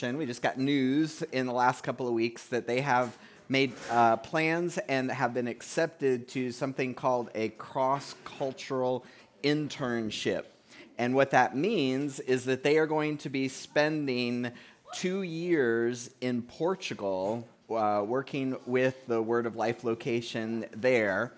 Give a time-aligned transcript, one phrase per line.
[0.00, 4.16] We just got news in the last couple of weeks that they have made uh,
[4.18, 9.04] plans and have been accepted to something called a cross cultural
[9.42, 10.44] internship.
[10.98, 14.52] And what that means is that they are going to be spending
[14.94, 21.32] two years in Portugal uh, working with the Word of Life location there.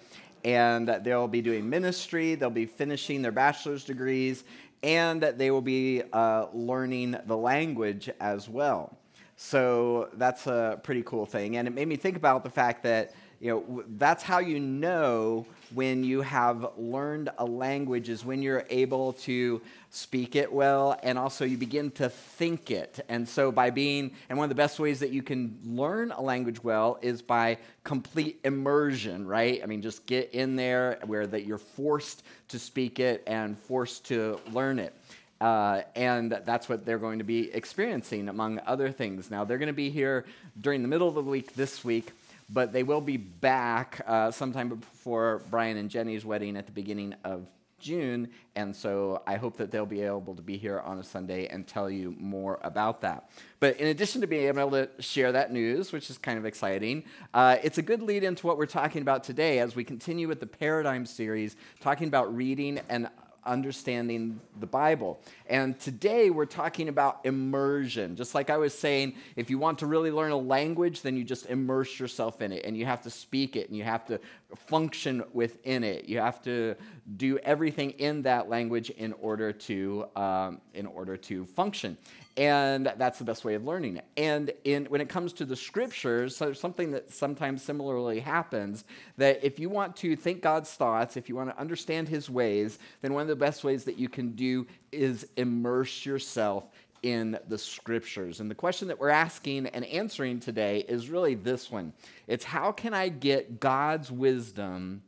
[0.44, 4.44] And they'll be doing ministry, they'll be finishing their bachelor's degrees,
[4.82, 8.96] and they will be uh, learning the language as well.
[9.36, 11.56] So that's a pretty cool thing.
[11.56, 15.46] And it made me think about the fact that you know that's how you know
[15.72, 21.18] when you have learned a language is when you're able to speak it well and
[21.18, 23.00] also you begin to think it.
[23.08, 26.20] And so by being and one of the best ways that you can learn a
[26.20, 29.60] language well is by complete immersion right?
[29.62, 34.06] I mean just get in there where that you're forced to speak it and forced
[34.06, 34.94] to learn it.
[35.40, 39.30] Uh, and that's what they're going to be experiencing, among other things.
[39.30, 40.26] Now, they're going to be here
[40.60, 42.12] during the middle of the week this week
[42.52, 47.14] but they will be back uh, sometime before Brian and Jenny's wedding at the beginning
[47.24, 47.46] of
[47.78, 51.46] June, and so I hope that they'll be able to be here on a Sunday
[51.46, 53.30] and tell you more about that.
[53.58, 57.04] But in addition to being able to share that news, which is kind of exciting,
[57.32, 60.40] uh, it's a good lead into what we're talking about today as we continue with
[60.40, 63.08] the Paradigm series, talking about reading and
[63.44, 65.20] understanding the Bible.
[65.46, 68.16] And today we're talking about immersion.
[68.16, 71.24] Just like I was saying, if you want to really learn a language, then you
[71.24, 74.20] just immerse yourself in it and you have to speak it and you have to
[74.54, 76.08] function within it.
[76.08, 76.74] You have to
[77.16, 81.96] do everything in that language in order to, um, in order to function
[82.36, 84.04] and that's the best way of learning it.
[84.16, 88.84] And in, when it comes to the scriptures, so something that sometimes similarly happens
[89.16, 92.78] that if you want to think God's thoughts, if you want to understand His ways,
[93.02, 96.68] then one of the best ways that you can do is immerse yourself
[97.02, 98.40] in the scriptures.
[98.40, 101.92] And the question that we're asking and answering today is really this one
[102.26, 105.02] it's how can I get God's wisdom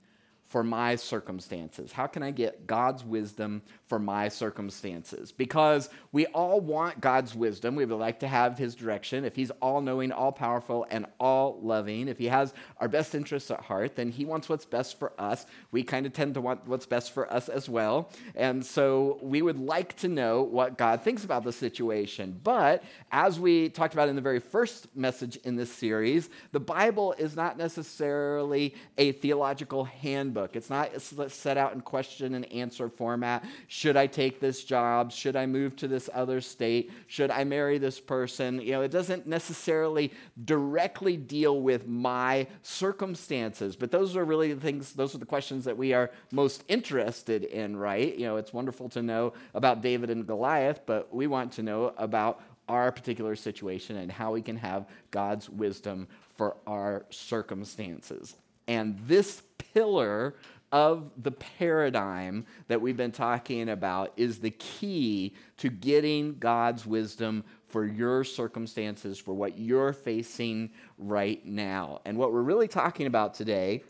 [0.53, 1.93] for my circumstances?
[1.93, 5.33] How can I get God's wisdom for my circumstances?
[5.33, 7.77] Because we all want God's wisdom.
[7.77, 9.27] We would like to have His direction.
[9.27, 13.51] If He's all knowing, all powerful, and all loving, if He has our best interests
[13.51, 15.45] at heart, then He wants what's best for us.
[15.73, 18.09] We kind of tend to want what's best for us as well.
[18.35, 22.41] And so we would like to know what God thinks about the situation.
[22.43, 27.15] But as we talked about in the very first message in this series, the Bible
[27.19, 30.57] is not necessarily a theological handbook.
[30.57, 30.99] It's not
[31.31, 33.45] set out in question and answer format.
[33.83, 35.11] Should I take this job?
[35.11, 36.93] Should I move to this other state?
[37.09, 38.61] Should I marry this person?
[38.61, 40.13] You know, it doesn't necessarily
[40.45, 45.65] directly deal with my circumstances, but those are really the things, those are the questions
[45.65, 48.17] that we are most interested in, right?
[48.17, 51.93] You know, it's wonderful to know about David and Goliath, but we want to know
[51.97, 56.07] about our particular situation and how we can have God's wisdom
[56.37, 58.37] for our circumstances.
[58.69, 59.43] And this
[59.75, 60.37] pillar
[60.73, 67.45] of the paradigm that we've been talking about is the key to getting God's wisdom
[67.69, 72.01] for your circumstances, for what you're facing right now.
[72.05, 73.85] And what we're really talking about today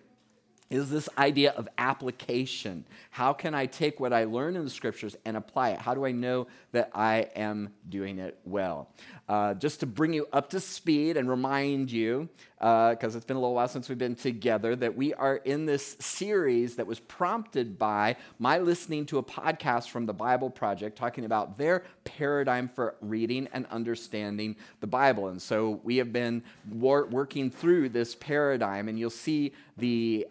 [0.72, 2.84] is this idea of application.
[3.10, 5.78] How can I take what I learn in the scriptures and apply it?
[5.78, 8.88] How do I know that I am doing it well?
[9.28, 12.28] Uh, just to bring you up to speed and remind you,
[12.59, 15.66] because uh, it's been a little while since we've been together, that we are in
[15.66, 20.97] this series that was prompted by my listening to a podcast from the Bible Project
[20.97, 25.28] talking about their paradigm for reading and understanding the Bible.
[25.28, 30.27] And so we have been wor- working through this paradigm, and you'll see the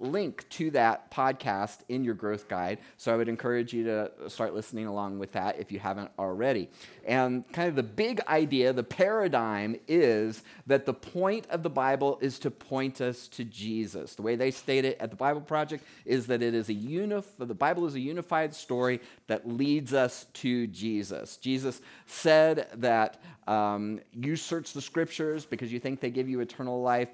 [0.00, 2.78] link to that podcast in your growth guide.
[2.96, 6.68] So I would encourage you to start listening along with that if you haven't already.
[7.06, 12.18] And kind of the big idea, the paradigm is that the point of the Bible
[12.20, 14.14] is to point us to Jesus.
[14.14, 17.36] The way they state it at the Bible Project is that it is a unif-
[17.38, 21.36] the Bible is a unified story that leads us to Jesus.
[21.36, 26.80] Jesus said that um, you search the scriptures because you think they give you eternal
[26.80, 27.08] life,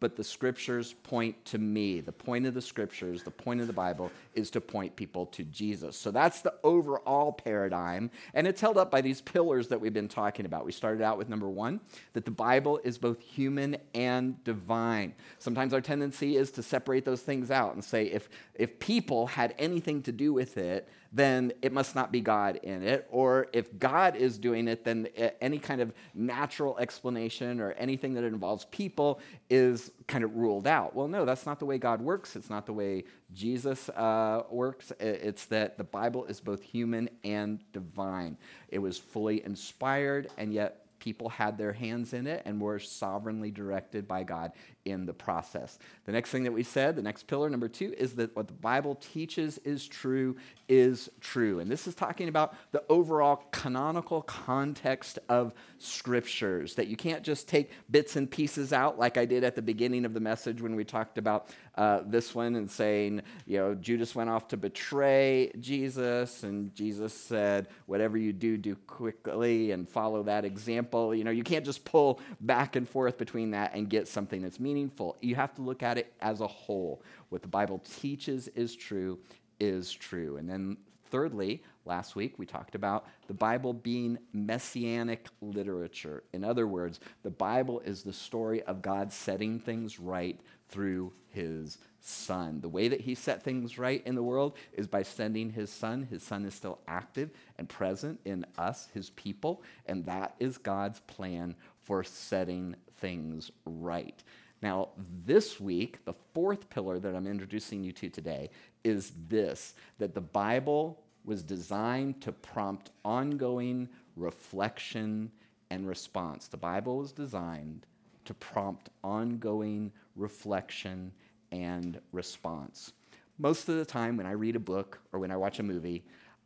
[0.00, 2.00] but the scriptures point to me.
[2.00, 5.44] The point of the scriptures, the point of the Bible is to point people to
[5.44, 5.96] Jesus.
[5.96, 8.10] So that's the overall paradigm.
[8.34, 10.64] And it's held up by these pillars that we've been talking about.
[10.64, 11.80] We started out with number one,
[12.12, 15.14] that the Bible is both human and divine.
[15.38, 19.54] Sometimes our tendency is to separate those things out and say if, if people had
[19.58, 23.06] anything to do with it, then it must not be God in it.
[23.10, 25.08] Or if God is doing it, then
[25.40, 30.94] any kind of natural explanation or anything that involves people is kind of ruled out.
[30.94, 32.36] Well, no, that's not the way God works.
[32.36, 34.92] It's not the way Jesus uh, works.
[35.00, 38.36] It's that the Bible is both human and divine.
[38.68, 43.50] It was fully inspired, and yet people had their hands in it and were sovereignly
[43.50, 44.52] directed by God
[44.90, 45.78] in the process.
[46.04, 48.54] The next thing that we said, the next pillar, number two, is that what the
[48.54, 50.36] Bible teaches is true,
[50.68, 51.60] is true.
[51.60, 57.48] And this is talking about the overall canonical context of scriptures, that you can't just
[57.48, 60.74] take bits and pieces out like I did at the beginning of the message when
[60.74, 65.52] we talked about uh, this one and saying, you know, Judas went off to betray
[65.60, 71.14] Jesus, and Jesus said, whatever you do, do quickly and follow that example.
[71.14, 74.58] You know, you can't just pull back and forth between that and get something that's
[74.58, 75.16] meaningful meaningful.
[75.20, 77.02] You have to look at it as a whole.
[77.30, 79.18] What the Bible teaches is true,
[79.58, 80.36] is true.
[80.36, 80.76] And then,
[81.10, 86.22] thirdly, last week we talked about the Bible being messianic literature.
[86.32, 90.38] In other words, the Bible is the story of God setting things right
[90.68, 92.60] through his son.
[92.60, 96.06] The way that he set things right in the world is by sending his son.
[96.08, 101.00] His son is still active and present in us, his people, and that is God's
[101.00, 104.22] plan for setting things right.
[104.60, 104.88] Now,
[105.24, 108.50] this week, the fourth pillar that I'm introducing you to today
[108.84, 115.30] is this that the Bible was designed to prompt ongoing reflection
[115.70, 116.48] and response.
[116.48, 117.86] The Bible was designed
[118.24, 121.12] to prompt ongoing reflection
[121.52, 122.92] and response.
[123.38, 126.04] Most of the time, when I read a book or when I watch a movie,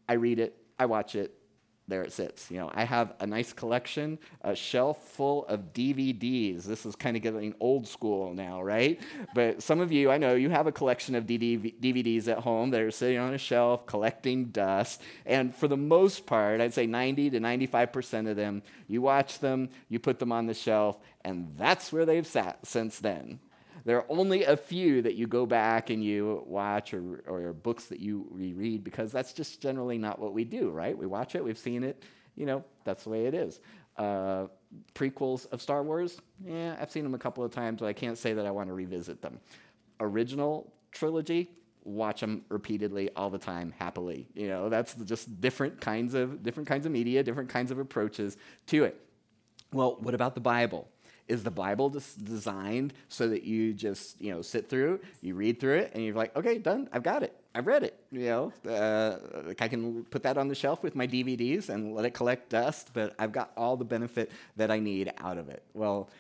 [0.08, 1.34] I read it, I watch it,
[1.92, 2.50] there it sits.
[2.50, 6.64] You know, I have a nice collection, a shelf full of DVDs.
[6.64, 8.98] This is kind of getting old school now, right?
[9.34, 12.80] But some of you, I know, you have a collection of DVDs at home that
[12.80, 15.02] are sitting on a shelf collecting dust.
[15.26, 19.68] And for the most part, I'd say 90 to 95% of them, you watch them,
[19.90, 23.38] you put them on the shelf, and that's where they've sat since then.
[23.84, 27.86] There are only a few that you go back and you watch or, or books
[27.86, 30.96] that you reread because that's just generally not what we do, right?
[30.96, 32.02] We watch it, we've seen it,
[32.36, 33.60] you know, that's the way it is.
[33.96, 34.46] Uh,
[34.94, 38.16] prequels of Star Wars, yeah, I've seen them a couple of times, but I can't
[38.16, 39.38] say that I want to revisit them.
[40.00, 41.50] Original trilogy,
[41.84, 46.68] watch them repeatedly all the time happily you know that's just different kinds of different
[46.68, 48.36] kinds of media different kinds of approaches
[48.66, 49.00] to it
[49.72, 50.88] well what about the bible
[51.28, 55.78] is the Bible designed so that you just you know sit through, you read through
[55.78, 56.88] it, and you're like, okay, done.
[56.92, 57.34] I've got it.
[57.54, 57.98] I've read it.
[58.10, 61.94] You know, uh, like I can put that on the shelf with my DVDs and
[61.94, 65.48] let it collect dust, but I've got all the benefit that I need out of
[65.48, 65.62] it.
[65.74, 66.10] Well,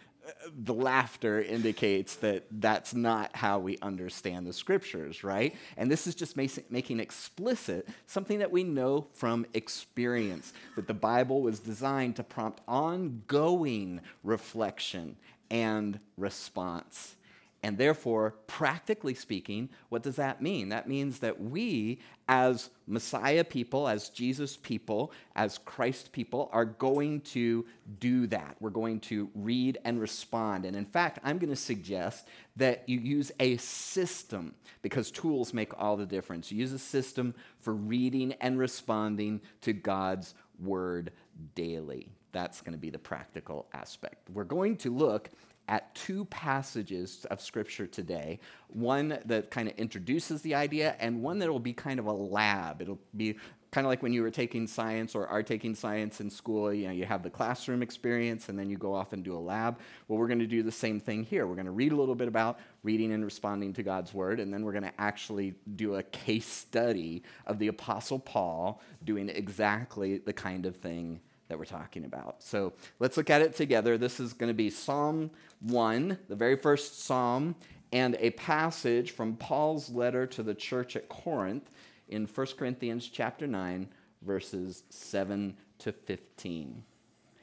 [0.64, 5.54] the laughter indicates that that's not how we understand the scriptures, right?
[5.76, 11.42] And this is just making explicit something that we know from experience that the Bible
[11.42, 15.16] was designed to prompt ongoing reflection
[15.50, 17.16] and response.
[17.64, 20.70] And therefore, practically speaking, what does that mean?
[20.70, 27.20] That means that we, as Messiah people, as Jesus people, as Christ people, are going
[27.20, 27.64] to
[28.00, 28.56] do that.
[28.58, 30.64] We're going to read and respond.
[30.64, 32.26] And in fact, I'm going to suggest
[32.56, 36.50] that you use a system because tools make all the difference.
[36.50, 41.12] You use a system for reading and responding to God's word
[41.54, 42.10] daily.
[42.32, 44.30] That's going to be the practical aspect.
[44.30, 45.30] We're going to look
[45.68, 51.38] at two passages of Scripture today one that kind of introduces the idea, and one
[51.38, 52.80] that will be kind of a lab.
[52.80, 53.36] It'll be
[53.72, 56.86] kind of like when you were taking science or are taking science in school, you
[56.86, 59.78] know, you have the classroom experience and then you go off and do a lab.
[60.06, 61.46] Well, we're going to do the same thing here.
[61.46, 64.52] We're going to read a little bit about reading and responding to God's word, and
[64.52, 70.18] then we're going to actually do a case study of the Apostle Paul doing exactly
[70.18, 71.20] the kind of thing
[71.52, 72.42] that we're talking about.
[72.42, 73.98] So let's look at it together.
[73.98, 75.30] This is going to be Psalm
[75.60, 77.54] 1, the very first psalm,
[77.92, 81.70] and a passage from Paul's letter to the church at Corinth
[82.08, 83.86] in 1 Corinthians chapter 9,
[84.22, 86.82] verses 7 to 15.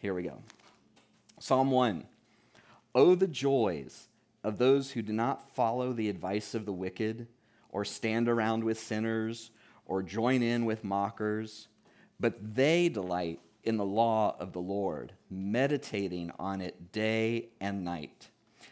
[0.01, 0.39] Here we go.
[1.37, 2.03] Psalm 1
[2.95, 4.07] Oh, the joys
[4.43, 7.27] of those who do not follow the advice of the wicked,
[7.69, 9.51] or stand around with sinners,
[9.85, 11.67] or join in with mockers,
[12.19, 18.29] but they delight in the law of the Lord, meditating on it day and night.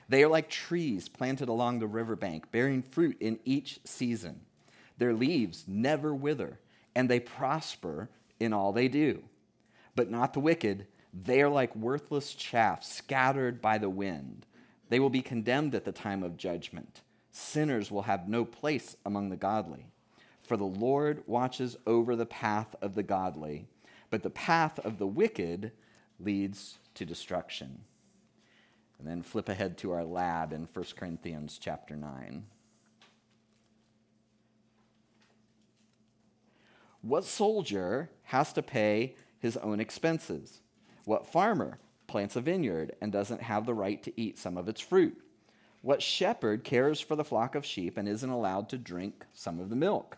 [0.10, 4.42] They are like trees planted along the riverbank, bearing fruit in each season.
[4.98, 6.60] Their leaves never wither,
[6.96, 9.24] and they prosper in all they do.
[9.96, 10.88] But not the wicked.
[11.14, 14.46] They are like worthless chaff scattered by the wind.
[14.90, 17.02] They will be condemned at the time of judgment.
[17.32, 19.88] Sinners will have no place among the godly.
[20.44, 23.68] For the Lord watches over the path of the godly,
[24.10, 25.72] but the path of the wicked
[26.20, 27.82] leads to destruction.
[29.00, 32.46] And then flip ahead to our lab in 1 Corinthians chapter 9.
[37.02, 40.62] What soldier has to pay his own expenses?
[41.06, 44.82] What farmer plants a vineyard and doesn't have the right to eat some of its
[44.82, 45.16] fruit?
[45.82, 49.70] What shepherd cares for the flock of sheep and isn't allowed to drink some of
[49.70, 50.18] the milk?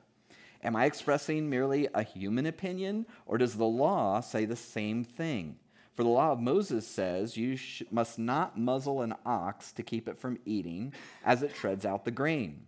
[0.63, 5.57] Am I expressing merely a human opinion, or does the law say the same thing?
[5.95, 10.07] For the law of Moses says, You sh- must not muzzle an ox to keep
[10.07, 10.93] it from eating
[11.25, 12.67] as it treads out the grain.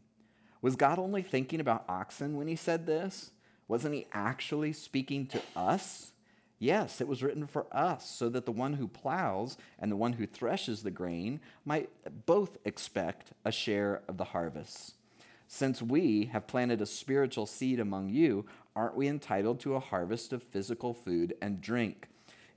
[0.62, 3.32] Was God only thinking about oxen when he said this?
[3.68, 6.12] Wasn't he actually speaking to us?
[6.60, 10.14] Yes, it was written for us, so that the one who plows and the one
[10.14, 11.90] who threshes the grain might
[12.26, 14.96] both expect a share of the harvest.
[15.54, 20.32] Since we have planted a spiritual seed among you, aren't we entitled to a harvest
[20.32, 22.08] of physical food and drink?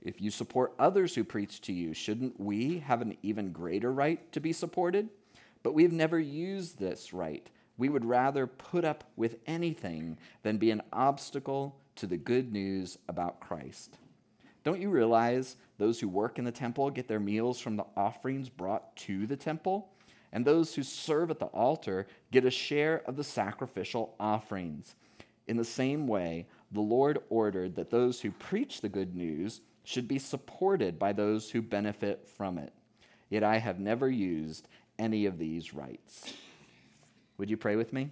[0.01, 4.31] If you support others who preach to you, shouldn't we have an even greater right
[4.31, 5.09] to be supported?
[5.61, 7.45] But we've never used this right.
[7.77, 12.97] We would rather put up with anything than be an obstacle to the good news
[13.09, 13.97] about Christ.
[14.63, 18.47] Don't you realize those who work in the temple get their meals from the offerings
[18.47, 19.89] brought to the temple?
[20.31, 24.95] And those who serve at the altar get a share of the sacrificial offerings.
[25.47, 30.07] In the same way, the Lord ordered that those who preach the good news should
[30.07, 32.73] be supported by those who benefit from it.
[33.29, 34.67] Yet I have never used
[34.97, 36.33] any of these rights.
[37.37, 38.09] Would you pray with me?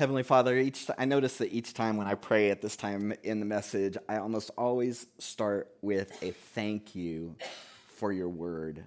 [0.00, 3.38] Heavenly Father, each I notice that each time when I pray at this time in
[3.38, 7.36] the message, I almost always start with a thank you
[7.96, 8.82] for your word.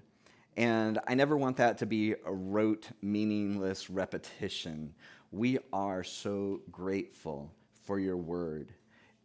[0.58, 4.96] And I never want that to be a rote, meaningless repetition.
[5.32, 7.52] We are so grateful
[7.84, 8.74] for your word.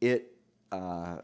[0.02, 0.37] It
[0.71, 1.23] uh,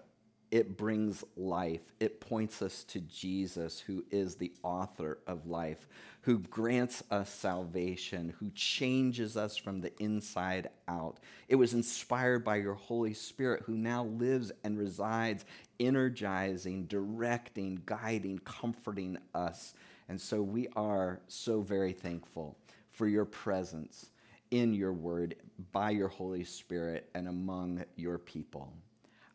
[0.50, 1.80] it brings life.
[2.00, 5.88] It points us to Jesus, who is the author of life,
[6.22, 11.18] who grants us salvation, who changes us from the inside out.
[11.48, 15.44] It was inspired by your Holy Spirit, who now lives and resides,
[15.80, 19.74] energizing, directing, guiding, comforting us.
[20.08, 22.56] And so we are so very thankful
[22.90, 24.06] for your presence
[24.50, 25.34] in your word,
[25.72, 28.72] by your Holy Spirit, and among your people.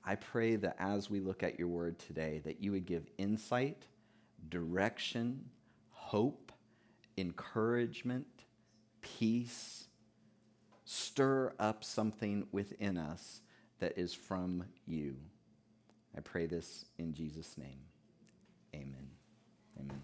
[0.04, 3.88] I pray that as we look at your word today, that you would give insight,
[4.50, 5.46] direction,
[5.92, 6.52] hope,
[7.18, 8.28] encouragement,
[9.02, 9.88] peace,
[10.86, 13.42] stir up something within us
[13.80, 15.16] that is from you.
[16.18, 17.82] I pray this in Jesus' name.
[18.74, 19.10] Amen.
[19.80, 20.02] Amen.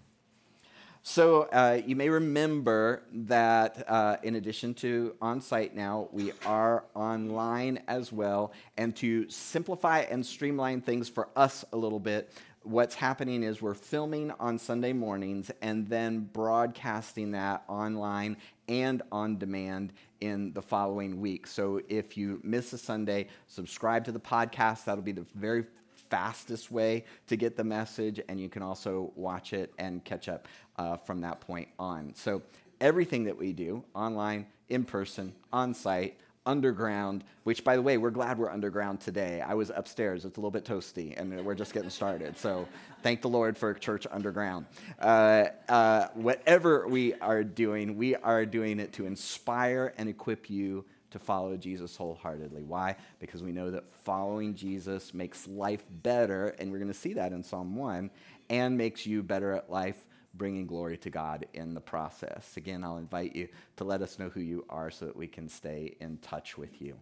[1.08, 6.82] So, uh, you may remember that uh, in addition to on site now, we are
[6.94, 8.52] online as well.
[8.76, 12.32] And to simplify and streamline things for us a little bit,
[12.64, 18.36] what's happening is we're filming on Sunday mornings and then broadcasting that online
[18.68, 21.46] and on demand in the following week.
[21.46, 24.86] So if you miss a Sunday, subscribe to the podcast.
[24.86, 25.66] That'll be the very
[26.10, 30.48] fastest way to get the message, and you can also watch it and catch up
[30.76, 32.14] uh, from that point on.
[32.14, 32.42] So,
[32.80, 38.10] everything that we do online, in person, on site, underground, which, by the way, we're
[38.10, 39.40] glad we're underground today.
[39.40, 42.38] I was upstairs, it's a little bit toasty, and we're just getting started.
[42.38, 42.66] So,
[43.02, 44.66] thank the Lord for church underground.
[44.98, 50.84] Uh, uh, whatever we are doing, we are doing it to inspire and equip you
[51.10, 52.62] to follow Jesus wholeheartedly.
[52.62, 52.96] Why?
[53.18, 57.32] Because we know that following Jesus makes life better, and we're going to see that
[57.32, 58.10] in Psalm 1,
[58.50, 62.56] and makes you better at life, bringing glory to God in the process.
[62.56, 65.48] Again, I'll invite you to let us know who you are so that we can
[65.48, 66.96] stay in touch with you.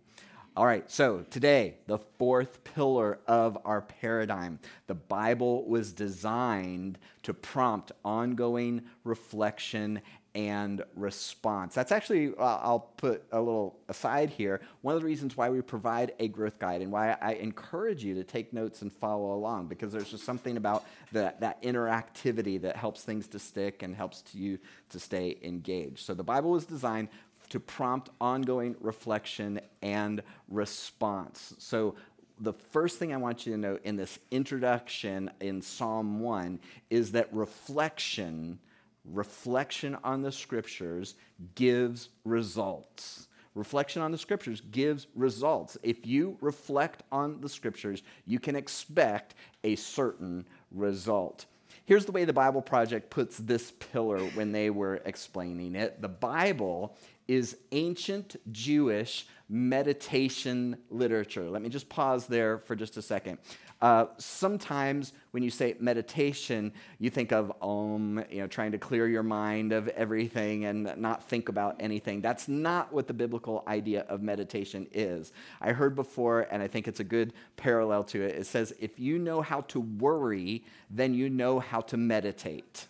[0.57, 4.61] All right, so today, the fourth pillar of our paradigm.
[4.87, 10.01] The Bible was designed to prompt ongoing reflection
[10.35, 11.75] and response.
[11.75, 15.61] That's actually, uh, I'll put a little aside here, one of the reasons why we
[15.61, 19.69] provide a growth guide and why I encourage you to take notes and follow along
[19.69, 24.23] because there's just something about the, that interactivity that helps things to stick and helps
[24.23, 24.59] to you
[24.91, 26.01] to stay engaged.
[26.01, 27.09] So the Bible was designed
[27.51, 31.55] to prompt ongoing reflection and response.
[31.59, 31.95] So
[32.41, 36.59] the first thing I want you to know in this introduction in Psalm 1
[36.91, 38.59] is that reflection
[39.05, 41.15] reflection on the scriptures
[41.55, 43.29] gives results.
[43.55, 45.77] Reflection on the scriptures gives results.
[45.83, 51.47] If you reflect on the scriptures, you can expect a certain result.
[51.85, 56.09] Here's the way the Bible Project puts this pillar when they were explaining it the
[56.09, 56.97] Bible
[57.29, 61.49] is ancient Jewish meditation literature.
[61.49, 63.39] Let me just pause there for just a second.
[63.85, 69.07] Uh, sometimes when you say meditation, you think of um, you know, trying to clear
[69.07, 72.23] your mind of everything and not think about anything.
[72.23, 75.35] That's not what the biblical idea of meditation is.
[75.61, 78.37] I heard before, and I think it's a good parallel to it.
[78.37, 82.87] It says, if you know how to worry, then you know how to meditate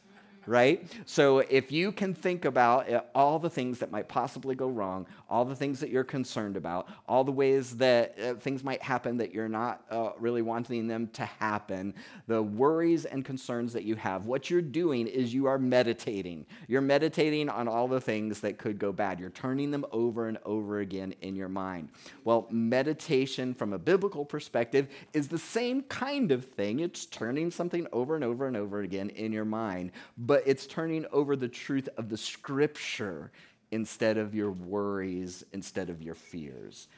[0.46, 0.90] right?
[1.06, 5.06] So if you can think about uh, all the things that might possibly go wrong,
[5.28, 9.16] all the things that you're concerned about, all the ways that uh, things might happen
[9.18, 11.94] that you're not uh, really wanting them to happen,
[12.26, 16.46] the worries and concerns that you have, what you're doing is you are meditating.
[16.68, 19.20] You're meditating on all the things that could go bad.
[19.20, 21.88] You're turning them over and over again in your mind.
[22.24, 26.80] Well, meditation from a biblical perspective is the same kind of thing.
[26.80, 29.92] It's turning something over and over and over again in your mind.
[30.18, 33.30] But but it's turning over the truth of the scripture
[33.70, 36.88] instead of your worries, instead of your fears.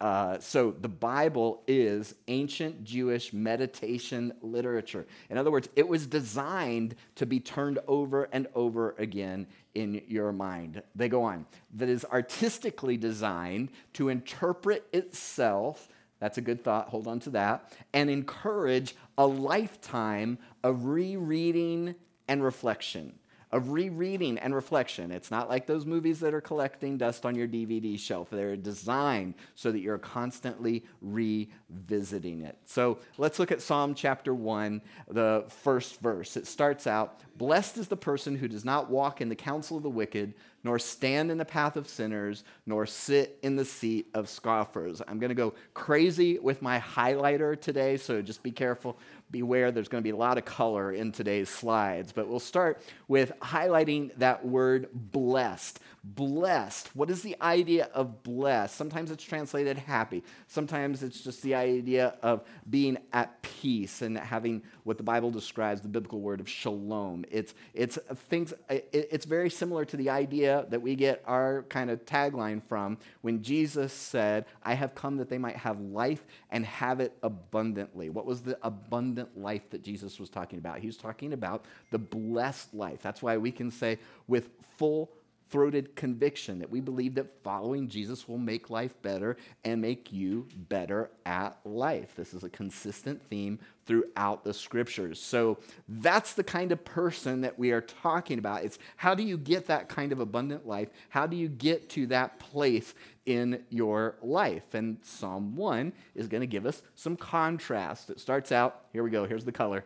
[0.00, 5.06] Uh, so the Bible is ancient Jewish meditation literature.
[5.28, 10.32] In other words, it was designed to be turned over and over again in your
[10.32, 10.82] mind.
[10.94, 11.44] They go on.
[11.74, 15.86] That is artistically designed to interpret itself.
[16.18, 16.88] That's a good thought.
[16.88, 17.74] Hold on to that.
[17.92, 21.94] And encourage a lifetime of rereading
[22.28, 23.18] and reflection,
[23.52, 25.12] of rereading and reflection.
[25.12, 28.28] It's not like those movies that are collecting dust on your DVD shelf.
[28.30, 32.58] They're designed so that you're constantly revisiting it.
[32.64, 36.36] So let's look at Psalm chapter 1, the first verse.
[36.36, 39.82] It starts out Blessed is the person who does not walk in the counsel of
[39.82, 40.32] the wicked,
[40.64, 45.02] nor stand in the path of sinners, nor sit in the seat of scoffers.
[45.06, 48.98] I'm going to go crazy with my highlighter today, so just be careful
[49.36, 52.80] beware there's going to be a lot of color in today's slides, but we'll start
[53.06, 55.78] with highlighting that word blessed.
[56.08, 56.94] Blessed.
[56.94, 58.76] What is the idea of blessed?
[58.76, 60.22] Sometimes it's translated happy.
[60.46, 65.80] Sometimes it's just the idea of being at peace and having what the Bible describes
[65.80, 67.24] the biblical word of shalom.
[67.28, 67.98] It's it's
[68.28, 72.98] things it's very similar to the idea that we get our kind of tagline from
[73.22, 78.10] when Jesus said, "I have come that they might have life and have it abundantly."
[78.10, 80.78] What was the abundant life that Jesus was talking about?
[80.78, 83.02] He was talking about the blessed life.
[83.02, 85.10] That's why we can say with full
[85.48, 90.46] throated conviction that we believe that following Jesus will make life better and make you
[90.68, 92.14] better at life.
[92.16, 95.20] This is a consistent theme throughout the scriptures.
[95.20, 98.64] So that's the kind of person that we are talking about.
[98.64, 100.88] It's how do you get that kind of abundant life?
[101.08, 102.94] How do you get to that place
[103.26, 104.74] in your life?
[104.74, 108.10] And Psalm 1 is going to give us some contrast.
[108.10, 109.84] It starts out, here we go, here's the color.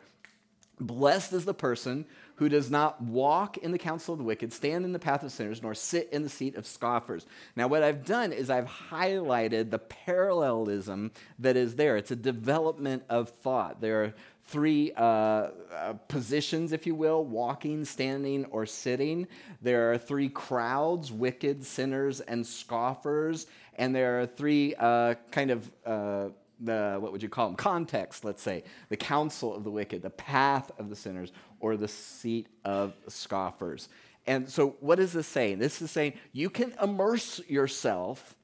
[0.80, 4.86] Blessed is the person who does not walk in the counsel of the wicked, stand
[4.86, 7.26] in the path of sinners, nor sit in the seat of scoffers.
[7.54, 11.98] Now, what I've done is I've highlighted the parallelism that is there.
[11.98, 13.82] It's a development of thought.
[13.82, 14.14] There are
[14.46, 19.28] three uh, uh, positions, if you will walking, standing, or sitting.
[19.60, 23.46] There are three crowds wicked, sinners, and scoffers.
[23.74, 26.28] And there are three uh, kind of uh,
[26.62, 30.10] the what would you call them context let's say the counsel of the wicked the
[30.10, 33.88] path of the sinners or the seat of scoffers.
[34.26, 35.58] And so what is this saying?
[35.58, 38.34] This is saying you can immerse yourself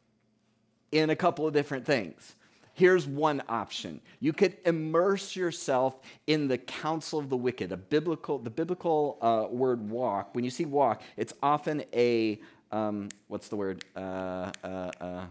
[0.93, 2.35] in a couple of different things.
[2.75, 4.03] Here's one option.
[4.21, 9.47] You could immerse yourself in the counsel of the wicked a biblical the biblical uh,
[9.51, 10.35] word walk.
[10.35, 12.39] When you see walk it's often a
[12.71, 13.85] um, what's the word?
[13.95, 15.27] Uh, uh, uh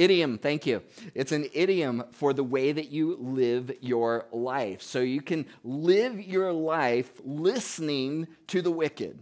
[0.00, 0.82] Idiom, thank you.
[1.14, 4.80] It's an idiom for the way that you live your life.
[4.80, 9.18] So you can live your life listening to the wicked.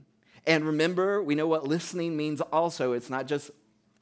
[0.46, 2.92] And remember, we know what listening means also.
[2.92, 3.50] It's not just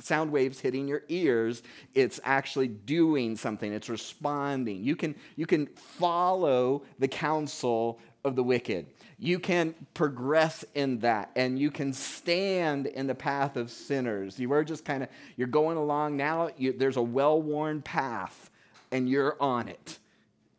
[0.03, 1.63] sound waves hitting your ears
[1.95, 8.43] it's actually doing something it's responding you can you can follow the counsel of the
[8.43, 8.85] wicked
[9.19, 14.39] you can progress in that and you can stand in the path of sinners.
[14.39, 18.51] You were just kind of, you're going along now, you, there's a well worn path
[18.93, 19.99] and you're on it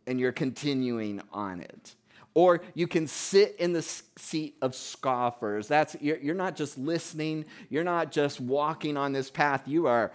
[0.07, 1.95] and you're continuing on it.
[2.33, 5.67] Or you can sit in the seat of scoffers.
[5.67, 10.11] That's, you're, you're not just listening, you're not just walking on this path, you are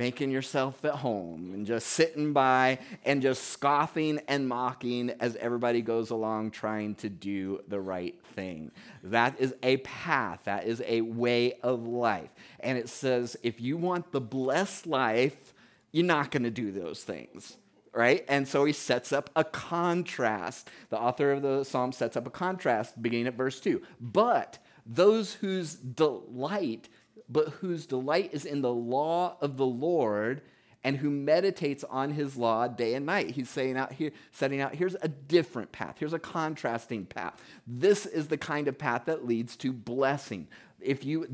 [0.00, 5.82] making yourself at home and just sitting by and just scoffing and mocking as everybody
[5.82, 8.72] goes along trying to do the right thing.
[9.02, 12.30] That is a path, that is a way of life.
[12.60, 15.52] And it says if you want the blessed life,
[15.92, 17.58] you're not going to do those things.
[17.92, 18.24] right?
[18.28, 20.68] And so he sets up a contrast.
[20.90, 23.82] The author of the psalm sets up a contrast beginning at verse 2.
[24.00, 26.88] But those whose delight,
[27.30, 30.42] but whose delight is in the law of the Lord,
[30.82, 33.30] and who meditates on his law day and night.
[33.32, 35.96] He's saying out here, setting out, here's a different path.
[35.98, 37.42] Here's a contrasting path.
[37.66, 40.48] This is the kind of path that leads to blessing.
[40.80, 41.26] If you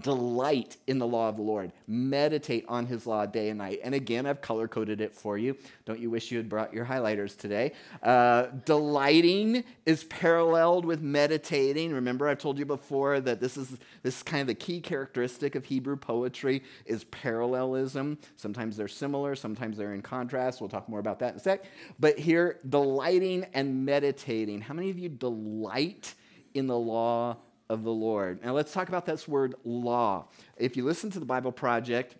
[0.00, 1.72] delight in the law of the Lord.
[1.86, 3.80] Meditate on his law day and night.
[3.84, 5.56] And again, I've color coded it for you.
[5.84, 7.72] Don't you wish you had brought your highlighters today?
[8.02, 11.92] Uh, delighting is paralleled with meditating.
[11.92, 15.54] Remember, I've told you before that this is, this is kind of the key characteristic
[15.54, 18.18] of Hebrew poetry is parallelism.
[18.36, 20.60] Sometimes they're similar, sometimes they're in contrast.
[20.60, 21.64] We'll talk more about that in a sec.
[22.00, 24.62] But here, delighting and meditating.
[24.62, 26.14] How many of you delight
[26.54, 27.36] in the law
[27.68, 28.44] of the Lord.
[28.44, 30.28] Now let's talk about this word law.
[30.56, 32.16] If you listen to the Bible Project,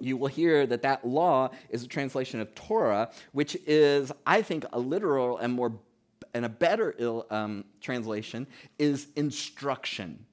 [0.00, 4.64] you will hear that that law is a translation of Torah, which is, I think,
[4.72, 5.78] a literal and more
[6.34, 6.94] and a better
[7.30, 8.46] um, translation
[8.78, 10.26] is instruction.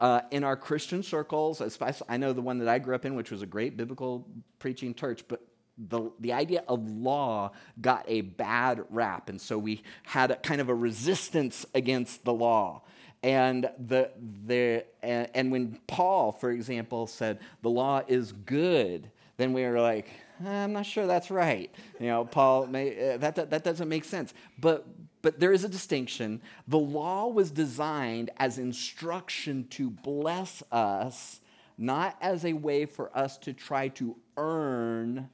[0.00, 3.14] Uh, in our Christian circles, especially, I know the one that I grew up in,
[3.14, 4.26] which was a great biblical
[4.58, 5.46] preaching church, but
[5.78, 9.28] the, the idea of law got a bad rap.
[9.28, 12.82] And so we had a, kind of a resistance against the law.
[13.24, 14.10] And, the,
[14.46, 19.80] the, and, and when Paul, for example, said the law is good, then we were
[19.80, 20.10] like,
[20.44, 21.74] I'm not sure that's right.
[21.98, 24.34] You know, Paul, may, uh, that, that, that doesn't make sense.
[24.58, 24.86] But,
[25.22, 26.42] but there is a distinction.
[26.68, 31.40] The law was designed as instruction to bless us,
[31.78, 35.30] not as a way for us to try to earn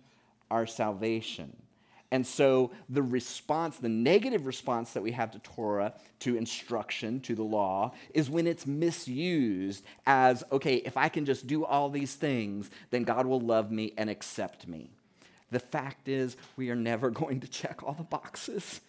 [0.49, 1.57] our salvation.
[2.13, 7.35] And so the response, the negative response that we have to Torah, to instruction, to
[7.35, 12.15] the law, is when it's misused as, okay, if I can just do all these
[12.15, 14.91] things, then God will love me and accept me.
[15.53, 18.81] The fact is, we are never going to check all the boxes.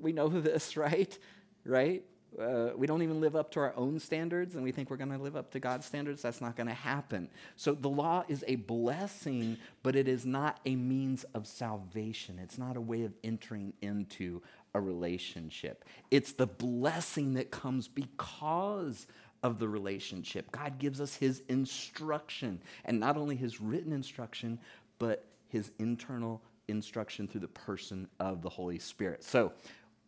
[0.00, 1.16] We know this, right?
[1.64, 2.04] Right?
[2.40, 5.10] Uh, we don't even live up to our own standards and we think we're going
[5.10, 6.22] to live up to God's standards.
[6.22, 7.28] That's not going to happen.
[7.56, 12.38] So the law is a blessing, but it is not a means of salvation.
[12.38, 14.42] It's not a way of entering into
[14.74, 15.84] a relationship.
[16.10, 19.06] It's the blessing that comes because
[19.42, 20.50] of the relationship.
[20.52, 24.58] God gives us his instruction, and not only his written instruction,
[24.98, 29.22] but his internal instruction through the person of the Holy Spirit.
[29.22, 29.52] So,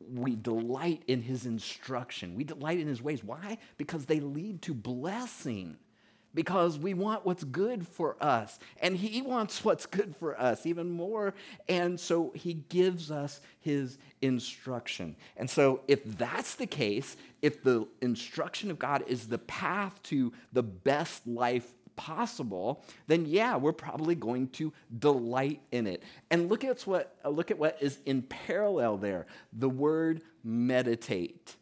[0.00, 2.34] we delight in his instruction.
[2.34, 3.22] We delight in his ways.
[3.24, 3.58] Why?
[3.76, 5.76] Because they lead to blessing.
[6.34, 8.58] Because we want what's good for us.
[8.80, 11.34] And he wants what's good for us even more.
[11.68, 15.16] And so he gives us his instruction.
[15.36, 20.32] And so, if that's the case, if the instruction of God is the path to
[20.52, 26.02] the best life possible, then yeah, we're probably going to delight in it.
[26.30, 29.26] And look at what uh, look at what is in parallel there.
[29.52, 31.56] The word meditate.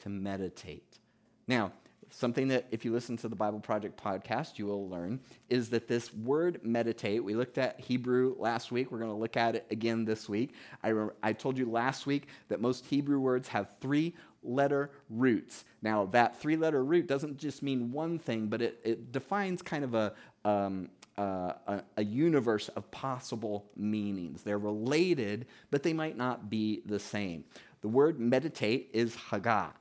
[0.00, 0.98] To meditate.
[1.46, 1.72] Now,
[2.10, 5.88] something that if you listen to the Bible Project podcast, you will learn is that
[5.88, 8.90] this word meditate, we looked at Hebrew last week.
[8.90, 10.54] We're going to look at it again this week.
[10.82, 10.92] I,
[11.22, 15.64] I told you last week that most Hebrew words have three letter roots.
[15.82, 19.84] Now, that three letter root doesn't just mean one thing, but it, it defines kind
[19.84, 24.42] of a, um, uh, a, a, universe of possible meanings.
[24.42, 27.44] They're related, but they might not be the same.
[27.80, 29.72] The word meditate is haggah.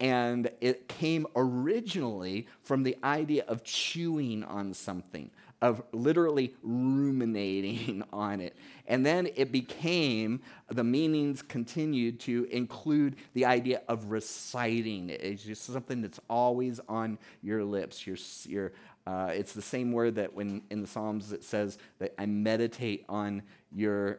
[0.00, 5.30] And it came originally from the idea of chewing on something,
[5.62, 8.56] of literally ruminating on it.
[8.86, 15.10] And then it became, the meanings continued to include the idea of reciting.
[15.10, 18.06] It's just something that's always on your lips.
[18.06, 18.72] Your, your,
[19.06, 23.04] uh, it's the same word that when in the Psalms it says that I meditate
[23.08, 24.18] on your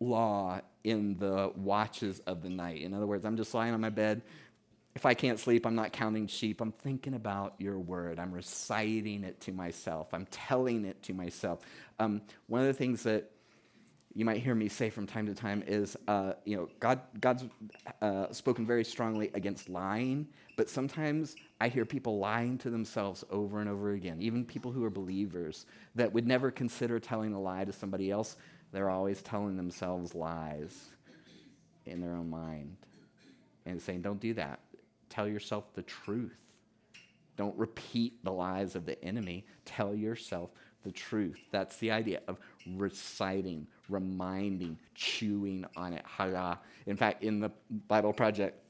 [0.00, 2.82] law in the watches of the night.
[2.82, 4.22] In other words, I'm just lying on my bed
[4.94, 6.60] if I can't sleep, I'm not counting sheep.
[6.60, 8.20] I'm thinking about your word.
[8.20, 10.14] I'm reciting it to myself.
[10.14, 11.60] I'm telling it to myself.
[11.98, 13.30] Um, one of the things that
[14.14, 17.44] you might hear me say from time to time is, uh, you know, God, God's
[18.00, 23.58] uh, spoken very strongly against lying, but sometimes I hear people lying to themselves over
[23.58, 27.64] and over again, even people who are believers that would never consider telling a lie
[27.64, 28.36] to somebody else.
[28.70, 30.90] They're always telling themselves lies
[31.84, 32.76] in their own mind
[33.66, 34.60] and saying, don't do that
[35.14, 36.36] tell yourself the truth.
[37.36, 39.44] Don't repeat the lies of the enemy.
[39.64, 40.50] Tell yourself
[40.84, 41.38] the truth.
[41.50, 46.04] That's the idea of reciting, reminding, chewing on it.
[46.86, 47.50] In fact, in the
[47.88, 48.60] Bible Project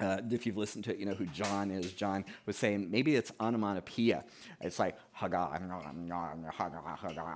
[0.00, 1.92] uh, if you've listened to it, you know who John is.
[1.92, 4.24] John was saying maybe it's onomatopoeia.
[4.60, 6.10] It's like haga, haga,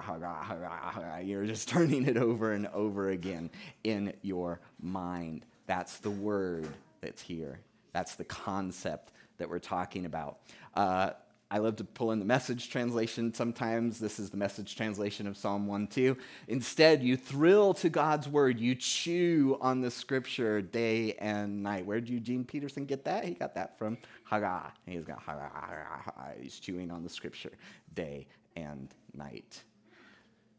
[0.02, 3.50] haga, haga, you're just turning it over and over again
[3.84, 5.46] in your mind.
[5.66, 6.66] That's the word
[7.00, 7.60] that's here.
[7.92, 10.38] That's the concept that we're talking about.
[10.74, 11.10] Uh,
[11.50, 13.98] I love to pull in the message translation sometimes.
[13.98, 16.16] This is the message translation of Psalm 1 2.
[16.48, 18.60] Instead, you thrill to God's word.
[18.60, 21.86] You chew on the scripture day and night.
[21.86, 23.24] Where did Eugene Peterson get that?
[23.24, 23.96] He got that from
[24.30, 24.72] Haggah.
[24.84, 26.42] He's got Haggah.
[26.42, 27.52] He's chewing on the scripture
[27.94, 29.62] day and night.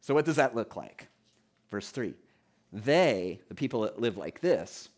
[0.02, 1.08] So, what does that look like?
[1.70, 2.16] Verse 3
[2.74, 4.90] They, the people that live like this,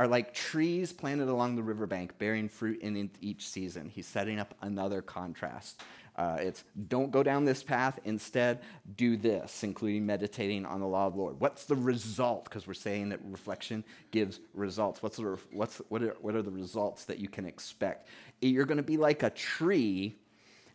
[0.00, 3.86] are like trees planted along the riverbank, bearing fruit in each season.
[3.86, 5.82] He's setting up another contrast.
[6.16, 8.60] Uh, it's don't go down this path, instead,
[8.96, 11.38] do this, including meditating on the law of the Lord.
[11.38, 12.44] What's the result?
[12.44, 15.02] Because we're saying that reflection gives results.
[15.02, 18.08] What's the, what's, what, are, what are the results that you can expect?
[18.40, 20.16] You're going to be like a tree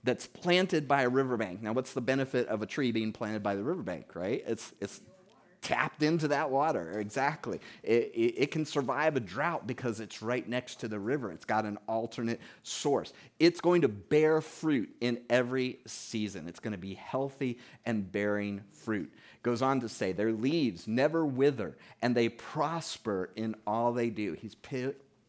[0.03, 1.63] that's planted by a riverbank.
[1.63, 4.43] Now, what's the benefit of a tree being planted by the riverbank, right?
[4.45, 5.01] It's, it's
[5.65, 6.99] tapped into that water.
[6.99, 7.59] Exactly.
[7.81, 11.31] It, it, it, can survive a drought because it's right next to the river.
[11.31, 13.13] It's got an alternate source.
[13.39, 16.47] It's going to bear fruit in every season.
[16.47, 19.11] It's going to be healthy and bearing fruit.
[19.41, 24.33] Goes on to say, their leaves never wither and they prosper in all they do.
[24.33, 24.55] He's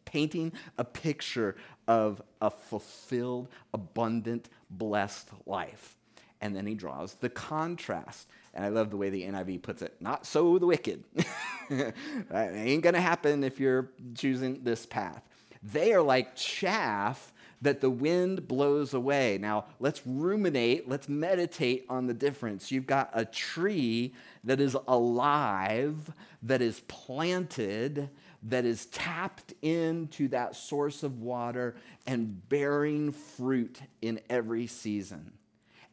[0.05, 1.57] painting a picture
[1.89, 5.97] of a fulfilled, abundant, blessed life.
[6.43, 9.95] And then he draws the contrast and I love the way the NIV puts it
[10.01, 11.05] not so the wicked.
[11.71, 11.95] it
[12.31, 15.23] ain't going to happen if you're choosing this path.
[15.63, 19.39] They are like chaff that the wind blows away.
[19.39, 22.71] Now, let's ruminate, let's meditate on the difference.
[22.71, 24.15] You've got a tree
[24.45, 28.09] that is alive, that is planted,
[28.45, 35.33] that is tapped into that source of water and bearing fruit in every season.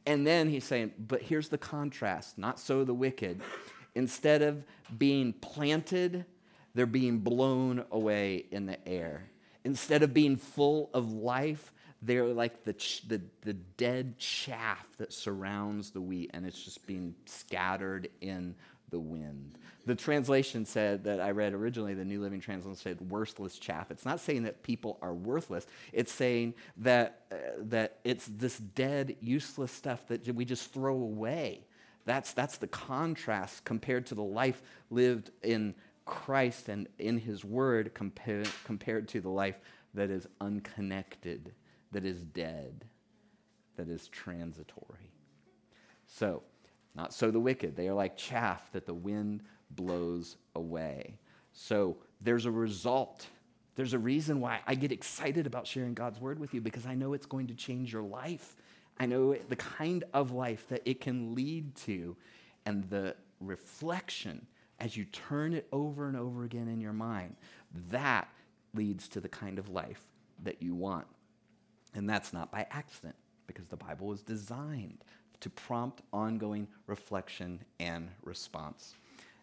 [0.05, 3.41] And then he's saying, but here's the contrast not so the wicked.
[3.95, 4.63] Instead of
[4.97, 6.25] being planted,
[6.73, 9.29] they're being blown away in the air.
[9.63, 12.73] Instead of being full of life, they're like the,
[13.07, 18.55] the, the dead chaff that surrounds the wheat, and it's just being scattered in
[18.93, 19.57] the wind.
[19.85, 23.91] The translation said that I read originally, the New Living Translation said worthless chaff.
[23.91, 25.67] It's not saying that people are worthless.
[25.91, 31.65] It's saying that, uh, that it's this dead, useless stuff that we just throw away.
[32.05, 35.75] That's, that's the contrast compared to the life lived in
[36.05, 39.59] Christ and in His Word compared, compared to the life
[39.93, 41.53] that is unconnected,
[41.91, 42.85] that is dead,
[43.75, 45.11] that is transitory.
[46.05, 46.43] So,
[46.95, 47.75] not so the wicked.
[47.75, 51.17] They are like chaff that the wind blows away.
[51.51, 53.27] So there's a result.
[53.75, 56.95] There's a reason why I get excited about sharing God's word with you because I
[56.95, 58.55] know it's going to change your life.
[58.99, 62.15] I know the kind of life that it can lead to
[62.65, 64.45] and the reflection
[64.79, 67.35] as you turn it over and over again in your mind.
[67.89, 68.27] That
[68.73, 70.01] leads to the kind of life
[70.43, 71.07] that you want.
[71.95, 73.15] And that's not by accident
[73.47, 75.03] because the Bible was designed
[75.43, 78.95] to prompt ongoing reflection and response.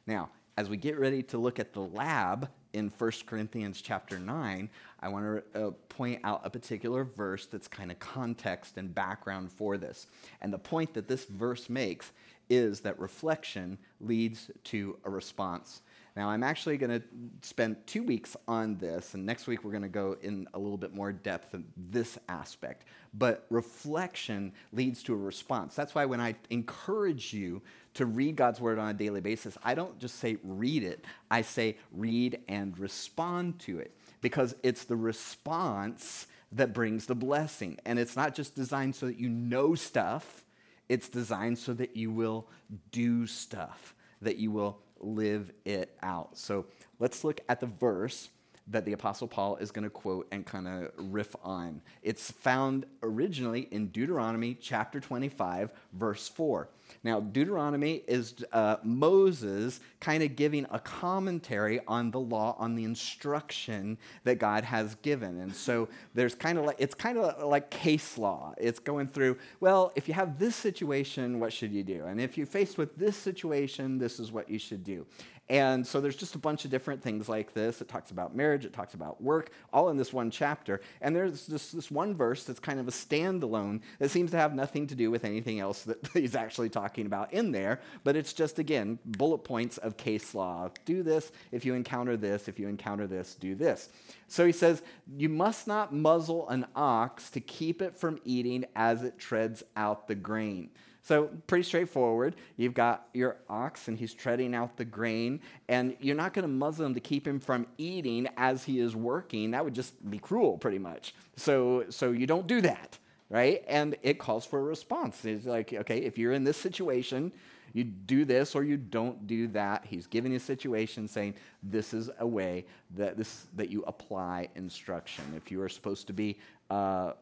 [0.06, 4.70] Now, as we get ready to look at the lab in 1 Corinthians chapter 9,
[5.00, 9.52] I want to uh, point out a particular verse that's kind of context and background
[9.52, 10.06] for this.
[10.40, 12.12] And the point that this verse makes
[12.48, 15.82] is that reflection leads to a response.
[16.16, 17.02] Now, I'm actually going to
[17.42, 20.76] spend two weeks on this, and next week we're going to go in a little
[20.76, 22.84] bit more depth of this aspect.
[23.14, 25.74] But reflection leads to a response.
[25.74, 27.62] That's why when I encourage you
[27.94, 31.42] to read God's word on a daily basis, I don't just say read it, I
[31.42, 37.78] say read and respond to it because it's the response that brings the blessing.
[37.86, 40.44] And it's not just designed so that you know stuff,
[40.88, 42.48] it's designed so that you will
[42.90, 46.36] do stuff, that you will live it out.
[46.36, 46.66] So
[46.98, 48.28] let's look at the verse
[48.70, 51.82] that the Apostle Paul is going to quote and kind of riff on.
[52.02, 56.68] It's found originally in Deuteronomy chapter 25, verse 4.
[57.02, 62.84] Now, Deuteronomy is uh, Moses kind of giving a commentary on the law, on the
[62.84, 65.40] instruction that God has given.
[65.40, 68.54] And so there's kind of like, it's kind of like case law.
[68.58, 72.06] It's going through, well, if you have this situation, what should you do?
[72.06, 75.06] And if you're faced with this situation, this is what you should do.
[75.50, 77.80] And so there's just a bunch of different things like this.
[77.80, 80.80] It talks about marriage, it talks about work, all in this one chapter.
[81.00, 84.86] And there's this, one verse that's kind of a standalone that seems to have nothing
[84.86, 87.80] to do with anything else that he's actually talking about in there.
[88.04, 90.70] But it's just, again, bullet points of case law.
[90.84, 93.88] Do this if you encounter this, if you encounter this, do this.
[94.28, 94.82] So he says,
[95.16, 100.06] You must not muzzle an ox to keep it from eating as it treads out
[100.06, 100.70] the grain.
[101.02, 102.36] So, pretty straightforward.
[102.56, 106.48] You've got your ox, and he's treading out the grain, and you're not going to
[106.48, 109.52] muzzle him to keep him from eating as he is working.
[109.52, 111.14] That would just be cruel, pretty much.
[111.36, 112.98] So, so you don't do that,
[113.30, 113.64] right?
[113.66, 115.24] And it calls for a response.
[115.24, 117.32] It's like, okay, if you're in this situation,
[117.72, 119.84] you do this or you don't do that.
[119.86, 125.24] He's giving a situation saying this is a way that this that you apply instruction.
[125.36, 127.12] If you are supposed to be uh,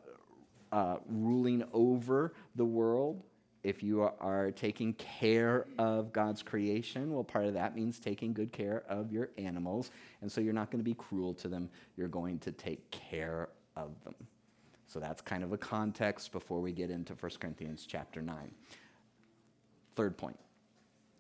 [0.73, 3.23] uh, ruling over the world,
[3.69, 8.51] if you are taking care of God's creation, well, part of that means taking good
[8.51, 9.91] care of your animals.
[10.23, 13.51] And so you're not going to be cruel to them, you're going to take care
[13.77, 14.15] of them.
[14.87, 18.37] So that's kind of a context before we get into 1 Corinthians chapter 9.
[19.97, 20.39] Third point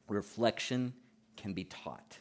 [0.08, 0.94] reflection
[1.36, 2.16] can be taught.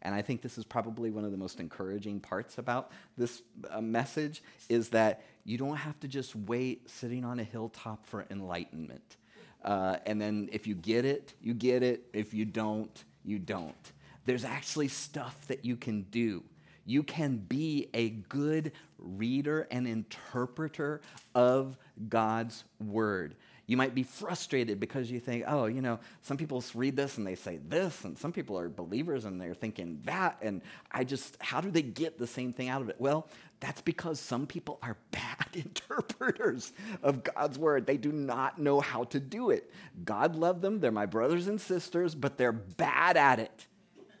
[0.00, 3.82] And I think this is probably one of the most encouraging parts about this uh,
[3.82, 9.18] message is that you don't have to just wait sitting on a hilltop for enlightenment.
[9.64, 12.04] Uh, and then if you get it, you get it.
[12.12, 13.92] If you don't, you don't.
[14.24, 16.42] There's actually stuff that you can do.
[16.84, 21.00] You can be a good reader and interpreter
[21.34, 21.76] of
[22.08, 23.34] God's word.
[23.66, 27.26] You might be frustrated because you think, oh, you know, some people read this and
[27.26, 31.36] they say this, and some people are believers and they're thinking that, and I just,
[31.40, 32.96] how do they get the same thing out of it?
[32.98, 33.28] Well,
[33.60, 37.86] that's because some people are bad interpreters of God's word.
[37.86, 39.70] They do not know how to do it.
[40.04, 43.66] God loved them, they're my brothers and sisters, but they're bad at it.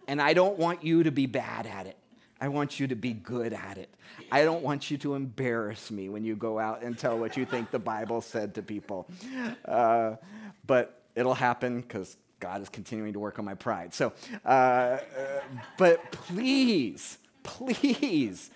[0.06, 1.96] And I don't want you to be bad at it.
[2.40, 3.92] I want you to be good at it.
[4.30, 7.44] I don't want you to embarrass me when you go out and tell what you
[7.44, 9.08] think the Bible said to people.
[9.64, 10.16] Uh,
[10.66, 13.92] but it'll happen because God is continuing to work on my pride.
[13.92, 14.12] So,
[14.44, 15.00] uh, uh,
[15.76, 18.50] but please, please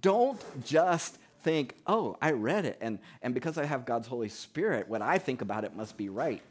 [0.00, 4.88] don't just think, oh, I read it, and, and because I have God's Holy Spirit,
[4.88, 6.42] what I think about it must be right.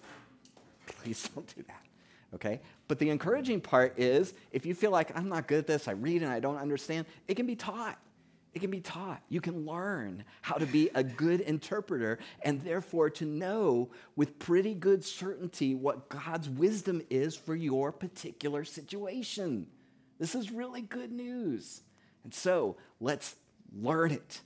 [0.88, 1.88] Please don't do that
[2.34, 2.60] okay?
[2.88, 5.91] But the encouraging part is if you feel like I'm not good at this, I
[5.91, 7.97] read and I don't understand, it can be taught.
[8.53, 9.21] It can be taught.
[9.30, 14.73] You can learn how to be a good interpreter and therefore to know with pretty
[14.73, 19.67] good certainty what God's wisdom is for your particular situation.
[20.17, 21.82] This is really good news.
[22.27, 23.37] And so let's
[23.73, 24.41] learn it.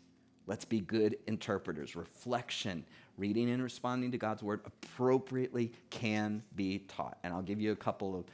[0.45, 1.95] Let's be good interpreters.
[1.95, 2.85] Reflection,
[3.17, 7.17] reading and responding to God's word appropriately can be taught.
[7.23, 8.25] And I'll give you a couple of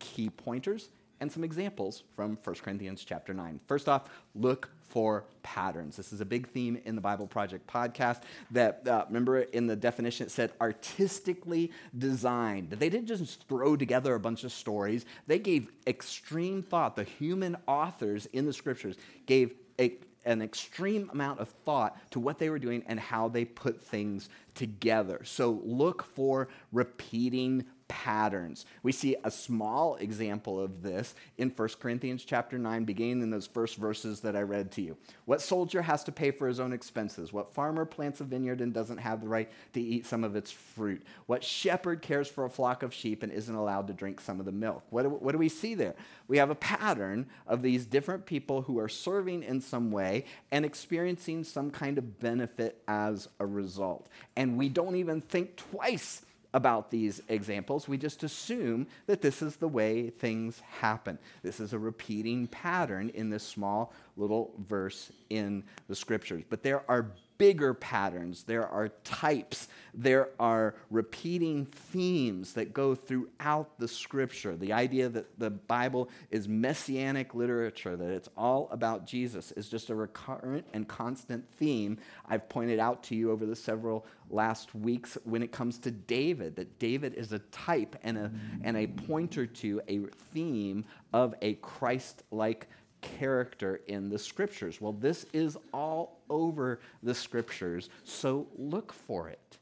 [0.00, 0.88] key pointers
[1.20, 3.60] and some examples from 1 Corinthians chapter 9.
[3.68, 5.96] First off, look for patterns.
[5.96, 9.76] This is a big theme in the Bible Project podcast that, uh, remember in the
[9.76, 12.70] definition it said artistically designed.
[12.70, 16.96] They didn't just throw together a bunch of stories, they gave extreme thought.
[16.96, 18.96] The human authors in the scriptures
[19.26, 23.44] gave a, an extreme amount of thought to what they were doing and how they
[23.44, 25.22] put things together.
[25.24, 28.66] So look for repeating patterns.
[28.82, 33.46] We see a small example of this in 1 Corinthians chapter 9, beginning in those
[33.46, 34.96] first verses that I read to you.
[35.24, 37.32] What soldier has to pay for his own expenses?
[37.32, 40.50] What farmer plants a vineyard and doesn't have the right to eat some of its
[40.50, 41.02] fruit?
[41.26, 44.46] What shepherd cares for a flock of sheep and isn't allowed to drink some of
[44.46, 44.84] the milk?
[44.90, 45.94] What do, what do we see there?
[46.28, 50.64] We have a pattern of these different people who are serving in some way and
[50.64, 54.08] experiencing some kind of benefit as a result.
[54.36, 56.22] And we don't even think twice
[56.54, 57.88] about these examples.
[57.88, 61.18] We just assume that this is the way things happen.
[61.42, 66.44] This is a repeating pattern in this small little verse in the scriptures.
[66.48, 73.78] But there are bigger patterns, there are types, there are repeating themes that go throughout
[73.78, 74.56] the scripture.
[74.56, 79.88] The idea that the Bible is messianic literature, that it's all about Jesus, is just
[79.88, 81.98] a recurrent and constant theme
[82.28, 86.56] I've pointed out to you over the several last weeks when it comes to David,
[86.56, 88.30] that David is a type and a,
[88.62, 90.00] and a pointer to a
[90.32, 92.68] theme of a Christ like
[93.00, 94.80] character in the scriptures.
[94.80, 99.58] Well, this is all over the scriptures, so look for it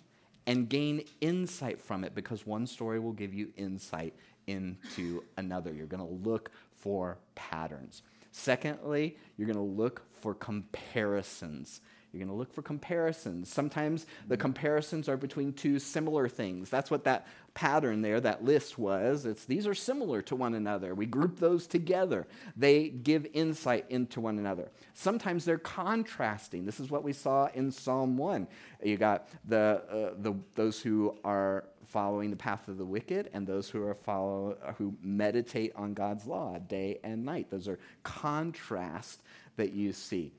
[0.46, 4.14] and gain insight from it because one story will give you insight
[4.46, 5.72] into another.
[5.72, 8.02] You're going to look for patterns.
[8.30, 11.80] Secondly, you're going to look for comparisons.
[12.16, 13.52] You're going to look for comparisons.
[13.52, 16.70] Sometimes the comparisons are between two similar things.
[16.70, 19.26] That's what that pattern there, that list was.
[19.26, 20.94] It's these are similar to one another.
[20.94, 22.26] We group those together.
[22.56, 24.70] They give insight into one another.
[24.94, 26.64] Sometimes they're contrasting.
[26.64, 28.48] This is what we saw in Psalm 1.
[28.82, 33.46] You got the, uh, the those who are following the path of the wicked and
[33.46, 37.50] those who are follow who meditate on God's law day and night.
[37.50, 39.18] Those are contrasts
[39.56, 40.32] that you see.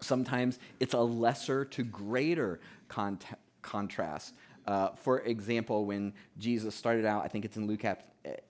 [0.00, 2.60] Sometimes it's a lesser to greater
[3.62, 4.34] contrast.
[4.66, 7.84] Uh, for example, when Jesus started out, I think it's in Luke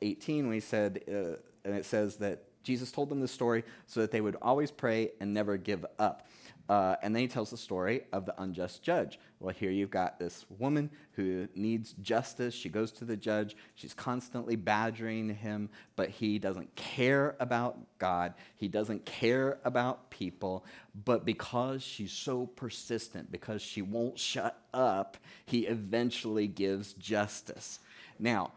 [0.03, 4.01] 18, when he said, uh, and it says that Jesus told them this story so
[4.01, 6.27] that they would always pray and never give up.
[6.69, 9.19] Uh, and then he tells the story of the unjust judge.
[9.39, 12.55] Well, here you've got this woman who needs justice.
[12.55, 13.57] She goes to the judge.
[13.75, 18.35] She's constantly badgering him, but he doesn't care about God.
[18.57, 20.65] He doesn't care about people.
[21.05, 27.79] But because she's so persistent, because she won't shut up, he eventually gives justice.
[28.19, 28.53] Now,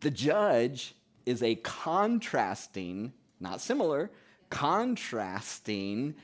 [0.00, 0.94] the judge
[1.26, 4.10] is a contrasting, not similar,
[4.50, 6.14] contrasting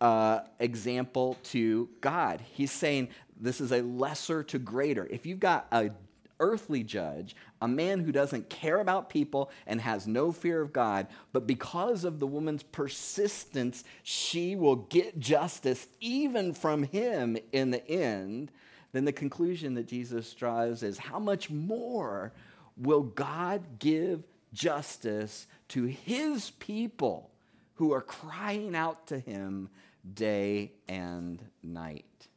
[0.00, 2.42] uh, example to God.
[2.52, 3.08] He's saying
[3.40, 5.06] this is a lesser to greater.
[5.10, 5.90] If you've got a
[6.38, 11.06] earthly judge, a man who doesn't care about people and has no fear of God,
[11.32, 17.86] but because of the woman's persistence, she will get justice even from him in the
[17.88, 18.50] end,
[18.92, 22.32] then the conclusion that Jesus draws is how much more
[22.76, 27.30] will God give justice to his people
[27.74, 29.68] who are crying out to him
[30.14, 32.28] day and night.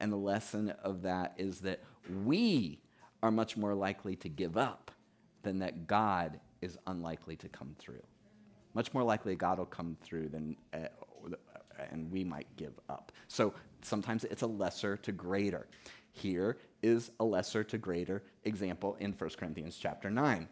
[0.00, 1.80] And the lesson of that is that
[2.24, 2.80] we
[3.22, 4.90] are much more likely to give up
[5.42, 8.02] than that God is unlikely to come through.
[8.74, 10.88] Much more likely God will come through than, uh,
[11.90, 13.12] and we might give up.
[13.28, 15.66] So sometimes it's a lesser to greater.
[16.12, 20.48] Here is a lesser to greater example in 1 Corinthians chapter 9.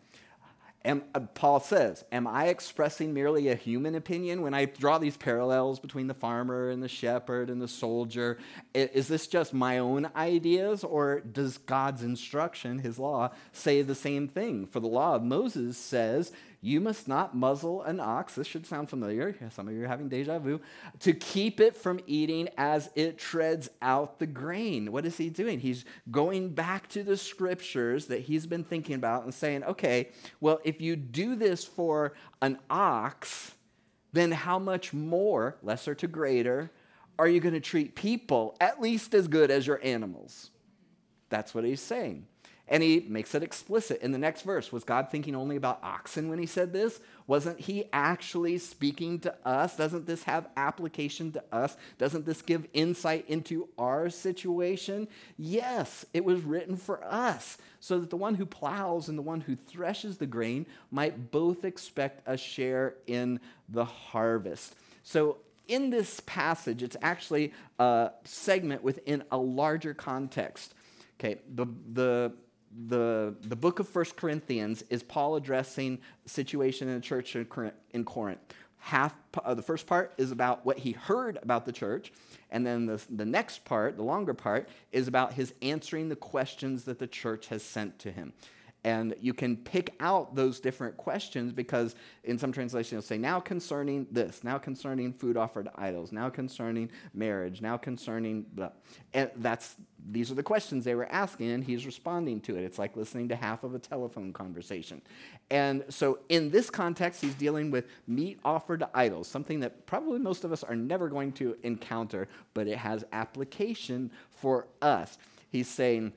[0.85, 5.17] Am, uh, Paul says, Am I expressing merely a human opinion when I draw these
[5.17, 8.39] parallels between the farmer and the shepherd and the soldier?
[8.75, 14.29] Is this just my own ideas, or does God's instruction, his law, say the same
[14.29, 14.67] thing?
[14.67, 18.35] For the law of Moses says, you must not muzzle an ox.
[18.35, 19.37] This should sound familiar.
[19.51, 20.61] Some of you are having deja vu.
[21.01, 24.91] To keep it from eating as it treads out the grain.
[24.91, 25.61] What is he doing?
[25.61, 30.09] He's going back to the scriptures that he's been thinking about and saying, okay,
[30.41, 33.53] well, if you do this for an ox,
[34.13, 36.73] then how much more, lesser to greater,
[37.21, 40.51] are you going to treat people at least as good as your animals?
[41.29, 42.27] That's what he's saying.
[42.71, 44.71] And he makes it explicit in the next verse.
[44.71, 47.01] Was God thinking only about oxen when he said this?
[47.27, 49.77] Wasn't he actually speaking to us?
[49.77, 51.79] Doesn't this have application to us?
[51.97, 55.09] Doesn't this give insight into our situation?
[55.39, 59.41] Yes, it was written for us, so that the one who plows and the one
[59.41, 64.75] who threshes the grain might both expect a share in the harvest.
[65.03, 65.39] So
[65.69, 70.75] in this passage, it's actually a segment within a larger context.
[71.19, 72.33] Okay, the, the
[72.87, 78.41] the, the book of First Corinthians is Paul addressing situation in the church in Corinth.
[78.81, 79.15] Half
[79.45, 82.13] uh, the first part is about what he heard about the church,
[82.51, 86.85] and then the, the next part, the longer part, is about his answering the questions
[86.85, 88.33] that the church has sent to him.
[88.85, 93.41] And you can pick out those different questions because in some translations it'll say, now
[93.41, 98.71] concerning this, now concerning food offered to idols, now concerning marriage, now concerning blah.
[99.13, 99.77] And that's
[100.11, 102.63] these are the questions they were asking, and he's responding to it.
[102.63, 105.03] It's like listening to half of a telephone conversation.
[105.51, 110.19] And so in this context, he's dealing with meat offered to idols, something that probably
[110.19, 115.19] most of us are never going to encounter, but it has application for us.
[115.51, 116.13] He's saying,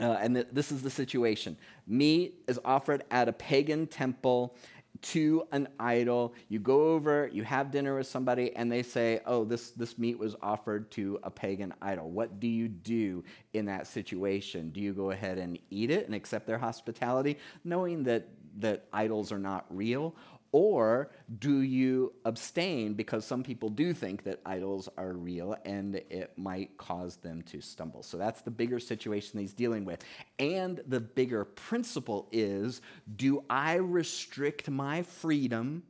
[0.00, 4.56] uh, and th- this is the situation meat is offered at a pagan temple
[5.02, 6.34] to an idol.
[6.48, 10.18] You go over, you have dinner with somebody, and they say, Oh, this, this meat
[10.18, 12.10] was offered to a pagan idol.
[12.10, 14.70] What do you do in that situation?
[14.70, 18.28] Do you go ahead and eat it and accept their hospitality, knowing that,
[18.58, 20.14] that idols are not real?
[20.52, 26.32] Or do you abstain because some people do think that idols are real and it
[26.36, 28.02] might cause them to stumble?
[28.02, 30.04] So that's the bigger situation he's dealing with.
[30.38, 32.80] And the bigger principle is
[33.16, 35.82] do I restrict my freedom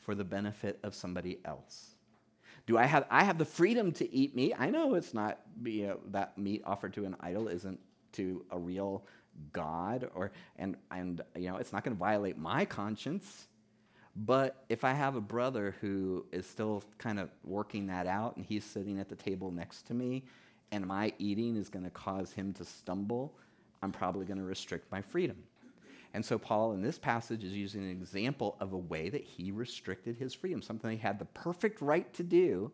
[0.00, 1.94] for the benefit of somebody else?
[2.66, 4.54] Do I have I have the freedom to eat meat?
[4.58, 7.80] I know it's not you know, that meat offered to an idol isn't
[8.12, 9.04] to a real
[9.52, 13.48] God or and and you know it's not going to violate my conscience
[14.14, 18.44] But if I have a brother who is still kind of working that out and
[18.44, 20.24] he's sitting at the table next to me
[20.70, 23.34] and my eating is going to cause him to stumble,
[23.82, 25.36] I'm probably going to restrict my freedom.
[26.14, 29.50] And so, Paul in this passage is using an example of a way that he
[29.50, 32.70] restricted his freedom, something he had the perfect right to do,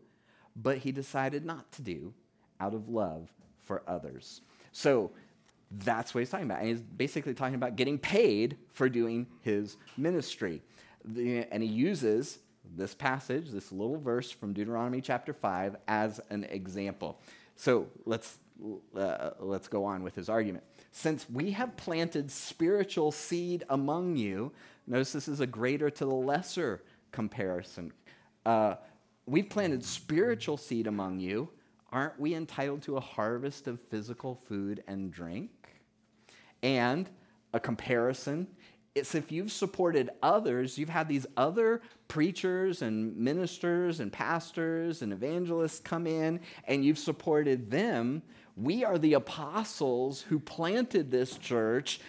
[0.56, 2.12] but he decided not to do
[2.58, 3.32] out of love
[3.62, 4.40] for others.
[4.72, 5.12] So,
[5.70, 6.60] that's what he's talking about.
[6.60, 10.62] And he's basically talking about getting paid for doing his ministry.
[11.04, 12.38] And he uses
[12.76, 17.20] this passage, this little verse from Deuteronomy chapter 5, as an example.
[17.56, 18.38] So let's,
[18.96, 20.64] uh, let's go on with his argument.
[20.92, 24.52] Since we have planted spiritual seed among you,
[24.86, 26.82] notice this is a greater to the lesser
[27.12, 27.92] comparison.
[28.44, 28.76] Uh,
[29.26, 31.48] we've planted spiritual seed among you.
[31.90, 35.50] Aren't we entitled to a harvest of physical food and drink?
[36.62, 37.08] And
[37.52, 38.46] a comparison
[38.94, 45.12] it's if you've supported others, you've had these other preachers and ministers and pastors and
[45.12, 48.22] evangelists come in, and you've supported them.
[48.56, 52.00] We are the apostles who planted this church.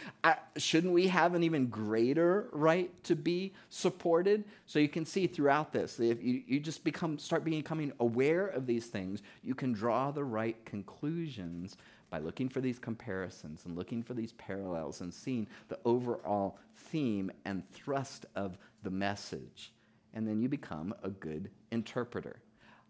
[0.58, 4.46] Shouldn't we have an even greater right to be supported?
[4.66, 8.66] So you can see throughout this, if you, you just become start becoming aware of
[8.66, 11.78] these things, you can draw the right conclusions
[12.10, 17.32] by looking for these comparisons and looking for these parallels and seeing the overall theme
[17.46, 19.72] and thrust of the message.
[20.14, 22.42] And then you become a good interpreter.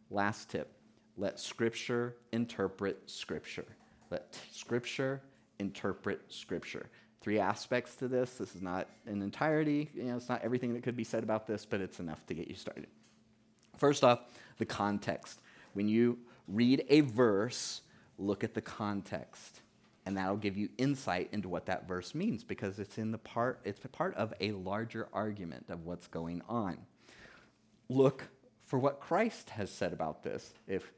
[0.09, 0.73] Last tip
[1.17, 3.65] let Scripture interpret Scripture.
[4.09, 5.21] Let Scripture
[5.59, 6.89] interpret Scripture.
[7.19, 8.35] Three aspects to this.
[8.35, 11.45] This is not an entirety, you know, it's not everything that could be said about
[11.45, 12.87] this, but it's enough to get you started.
[13.77, 14.21] First off,
[14.57, 15.41] the context.
[15.73, 17.81] When you read a verse,
[18.19, 19.61] look at the context
[20.05, 23.59] and that'll give you insight into what that verse means because it's in the part
[23.63, 26.77] it's part of a larger argument of what's going on.
[27.89, 28.23] Look
[28.65, 30.53] for what christ has said about this.
[30.67, 30.91] If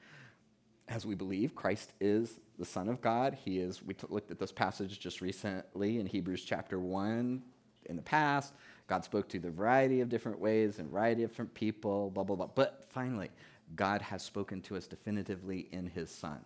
[0.87, 4.39] as we believe christ is the son of god he is we t- looked at
[4.39, 7.41] this passage just recently in hebrews chapter 1
[7.85, 8.53] in the past
[8.87, 12.35] god spoke to the variety of different ways and variety of different people blah blah
[12.35, 12.47] blah.
[12.47, 13.29] But finally
[13.75, 16.41] god has spoken to us definitively in his son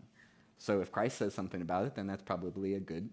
[0.57, 3.09] so if Christ says something about it, then that's probably a good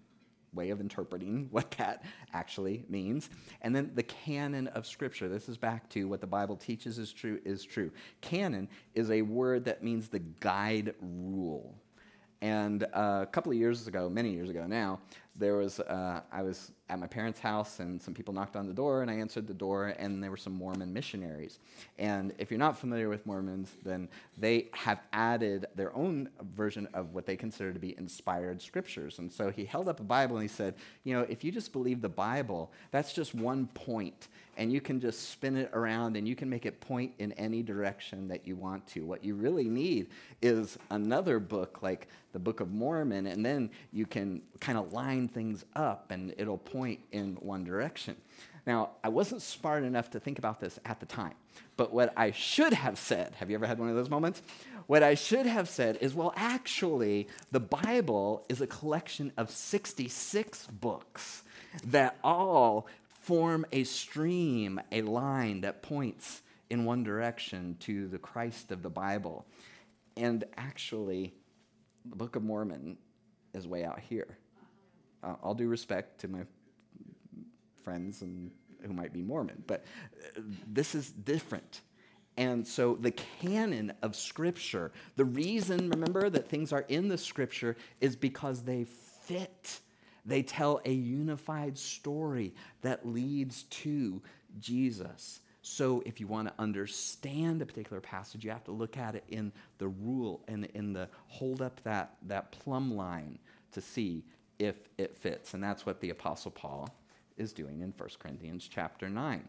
[0.54, 3.30] way of interpreting what that actually means.
[3.60, 5.28] And then the canon of scripture.
[5.28, 7.90] This is back to what the Bible teaches is true is true.
[8.20, 11.74] Canon is a word that means the guide rule.
[12.42, 14.98] And uh, a couple of years ago, many years ago now,
[15.36, 18.74] there was uh, I was at my parents' house and some people knocked on the
[18.74, 21.60] door and I answered the door and there were some Mormon missionaries.
[21.98, 27.14] And if you're not familiar with Mormons, then they have added their own version of
[27.14, 29.20] what they consider to be inspired scriptures.
[29.20, 30.74] And so he held up a Bible and he said,
[31.04, 34.26] you know, if you just believe the Bible, that's just one point
[34.56, 37.62] and you can just spin it around and you can make it point in any
[37.62, 39.04] direction that you want to.
[39.04, 40.08] What you really need
[40.40, 45.28] is another book like the Book of Mormon and then you can kind of line
[45.28, 48.16] things up and it'll point in one direction.
[48.66, 51.34] Now, I wasn't smart enough to think about this at the time,
[51.76, 54.42] but what I should have said have you ever had one of those moments?
[54.86, 60.66] What I should have said is well, actually, the Bible is a collection of 66
[60.66, 61.42] books
[61.86, 62.86] that all
[63.22, 68.90] form a stream, a line that points in one direction to the Christ of the
[68.90, 69.46] Bible.
[70.16, 71.34] And actually,
[72.04, 72.98] the Book of Mormon
[73.54, 74.38] is way out here
[75.22, 76.40] uh, all due respect to my
[77.82, 78.50] friends and
[78.82, 79.84] who might be Mormon, but
[80.36, 81.82] uh, this is different.
[82.36, 87.76] And so the canon of Scripture, the reason, remember, that things are in the Scripture
[88.00, 89.80] is because they fit.
[90.24, 94.22] They tell a unified story that leads to
[94.60, 95.40] Jesus.
[95.62, 99.24] So if you want to understand a particular passage, you have to look at it
[99.28, 103.38] in the rule and in the hold up that, that plumb line
[103.72, 104.24] to see
[104.58, 105.54] if it fits.
[105.54, 106.94] And that's what the Apostle Paul
[107.36, 109.48] is doing in 1 Corinthians chapter 9.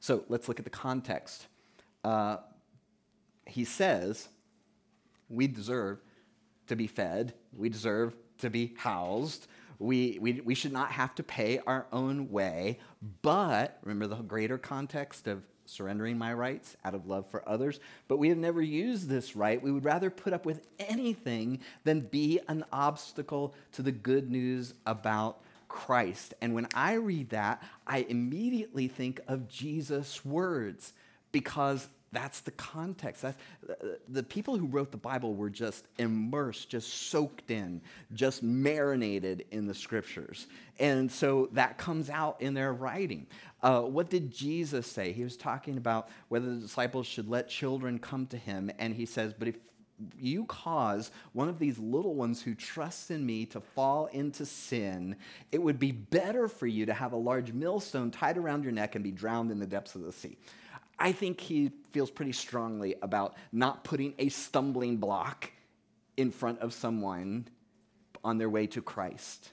[0.00, 1.46] So let's look at the context.
[2.04, 2.38] Uh,
[3.46, 4.28] he says,
[5.28, 6.00] We deserve
[6.66, 9.46] to be fed, we deserve to be housed.
[9.78, 12.78] We, we, we should not have to pay our own way,
[13.22, 18.18] but remember the greater context of surrendering my rights out of love for others, but
[18.18, 19.62] we have never used this right.
[19.62, 24.74] We would rather put up with anything than be an obstacle to the good news
[24.86, 26.34] about Christ.
[26.40, 30.92] And when I read that, I immediately think of Jesus' words
[31.32, 33.22] because That's the context.
[33.22, 33.38] That's,
[34.08, 37.80] the people who wrote the Bible were just immersed, just soaked in,
[38.12, 40.46] just marinated in the scriptures.
[40.78, 43.26] And so that comes out in their writing.
[43.62, 45.12] Uh, what did Jesus say?
[45.12, 48.70] He was talking about whether the disciples should let children come to him.
[48.78, 49.56] And he says, But if
[50.18, 55.16] you cause one of these little ones who trusts in me to fall into sin,
[55.50, 58.94] it would be better for you to have a large millstone tied around your neck
[58.94, 60.36] and be drowned in the depths of the sea.
[61.02, 65.50] I think he feels pretty strongly about not putting a stumbling block
[66.16, 67.48] in front of someone
[68.22, 69.50] on their way to Christ.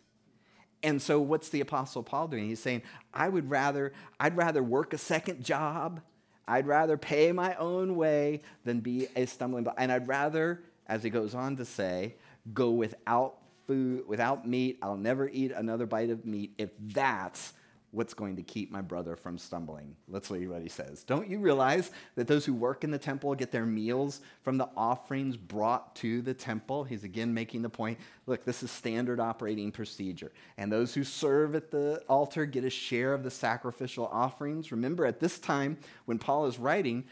[0.84, 2.48] And so what's the apostle Paul doing?
[2.50, 6.02] He's saying, I would rather I'd rather work a second job.
[6.48, 9.76] I'd rather pay my own way than be a stumbling block.
[9.80, 12.14] And I'd rather, as he goes on to say,
[12.54, 14.78] go without food, without meat.
[14.84, 17.54] I'll never eat another bite of meat if that's
[17.92, 19.96] what's going to keep my brother from stumbling.
[20.08, 21.04] Let's That's what he says.
[21.04, 24.70] Don't you realize that those who work in the temple get their meals from the
[24.78, 26.84] offerings brought to the temple?
[26.84, 30.32] He's again making the point look, this is standard operating procedure.
[30.58, 34.72] And those who serve at the altar get a share of the sacrificial offerings.
[34.72, 37.06] Remember, at this time, when Paul is writing,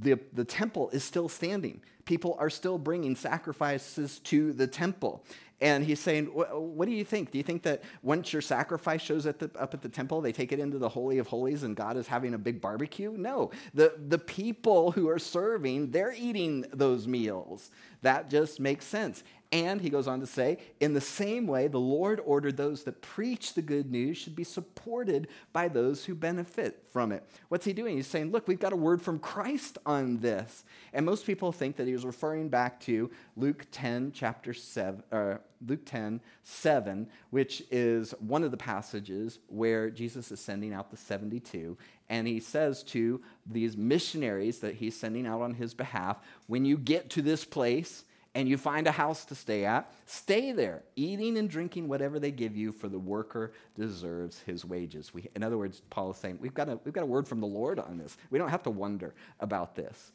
[0.00, 1.80] the, the temple is still standing.
[2.04, 5.24] People are still bringing sacrifices to the temple.
[5.64, 7.30] And he's saying, What do you think?
[7.30, 10.30] Do you think that once your sacrifice shows at the, up at the temple, they
[10.30, 13.12] take it into the Holy of Holies and God is having a big barbecue?
[13.16, 13.50] No.
[13.72, 17.70] The, the people who are serving, they're eating those meals.
[18.02, 19.24] That just makes sense.
[19.54, 23.00] And he goes on to say, in the same way, the Lord ordered those that
[23.00, 27.22] preach the good news should be supported by those who benefit from it.
[27.50, 27.94] What's he doing?
[27.94, 30.64] He's saying, look, we've got a word from Christ on this.
[30.92, 35.36] And most people think that he was referring back to Luke 10, chapter 7, uh,
[35.66, 40.96] Luke 10, 7, which is one of the passages where Jesus is sending out the
[40.96, 41.76] 72.
[42.08, 46.76] And he says to these missionaries that he's sending out on his behalf, when you
[46.76, 48.04] get to this place,
[48.34, 52.32] and you find a house to stay at, stay there, eating and drinking whatever they
[52.32, 55.14] give you, for the worker deserves his wages.
[55.14, 57.40] We, in other words, Paul is saying, we've got, a, we've got a word from
[57.40, 58.16] the Lord on this.
[58.30, 60.12] We don't have to wonder about this.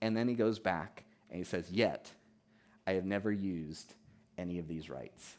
[0.00, 2.10] And then he goes back and he says, Yet
[2.86, 3.94] I have never used
[4.38, 5.36] any of these rights.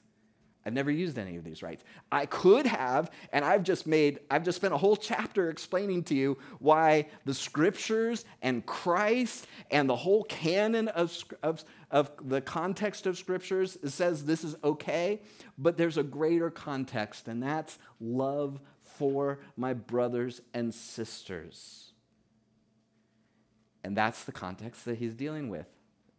[0.66, 1.84] I've never used any of these rights.
[2.12, 6.16] I could have, and I've just made, I've just spent a whole chapter explaining to
[6.16, 13.08] you why the scriptures and Christ and the whole canon of, of, of the context
[13.08, 15.22] of scriptures says this is okay,
[15.58, 21.93] but there's a greater context, and that's love for my brothers and sisters.
[23.84, 25.68] And that's the context that he's dealing with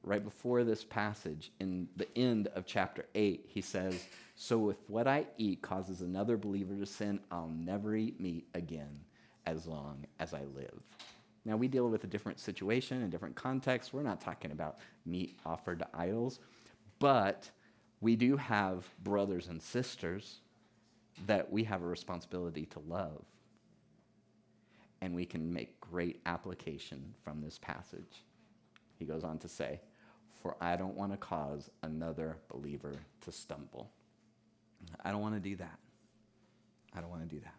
[0.03, 5.07] right before this passage, in the end of chapter 8, he says, So if what
[5.07, 9.01] I eat causes another believer to sin, I'll never eat meat again
[9.47, 10.81] as long as I live.
[11.45, 13.93] Now, we deal with a different situation, a different context.
[13.93, 16.39] We're not talking about meat offered to idols,
[16.99, 17.51] but
[18.01, 20.41] we do have brothers and sisters
[21.27, 23.25] that we have a responsibility to love.
[25.03, 28.23] And we can make great application from this passage.
[28.99, 29.81] He goes on to say,
[30.43, 33.91] for I don't want to cause another believer to stumble.
[35.05, 35.79] I don't want to do that.
[36.95, 37.55] I don't want to do that.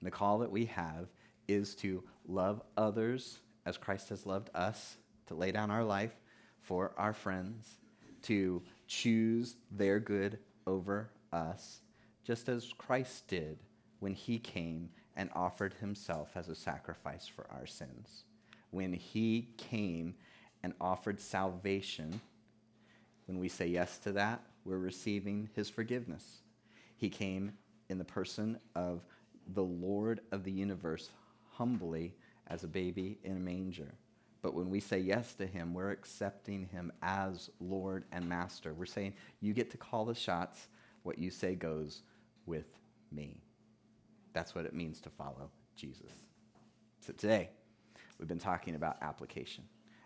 [0.00, 1.08] And the call that we have
[1.48, 4.96] is to love others as Christ has loved us,
[5.26, 6.14] to lay down our life
[6.60, 7.78] for our friends,
[8.22, 11.80] to choose their good over us,
[12.24, 13.58] just as Christ did
[14.00, 18.24] when he came and offered himself as a sacrifice for our sins.
[18.70, 20.14] When he came
[20.64, 22.22] and offered salvation,
[23.26, 26.40] when we say yes to that, we're receiving his forgiveness.
[26.96, 27.52] He came
[27.90, 29.04] in the person of
[29.52, 31.10] the Lord of the universe
[31.52, 32.14] humbly
[32.46, 33.92] as a baby in a manger.
[34.40, 38.72] But when we say yes to him, we're accepting him as Lord and Master.
[38.72, 39.12] We're saying,
[39.42, 40.68] You get to call the shots.
[41.02, 42.00] What you say goes
[42.46, 42.78] with
[43.12, 43.42] me.
[44.32, 46.12] That's what it means to follow Jesus.
[47.00, 47.50] So today,
[48.18, 49.64] we've been talking about application.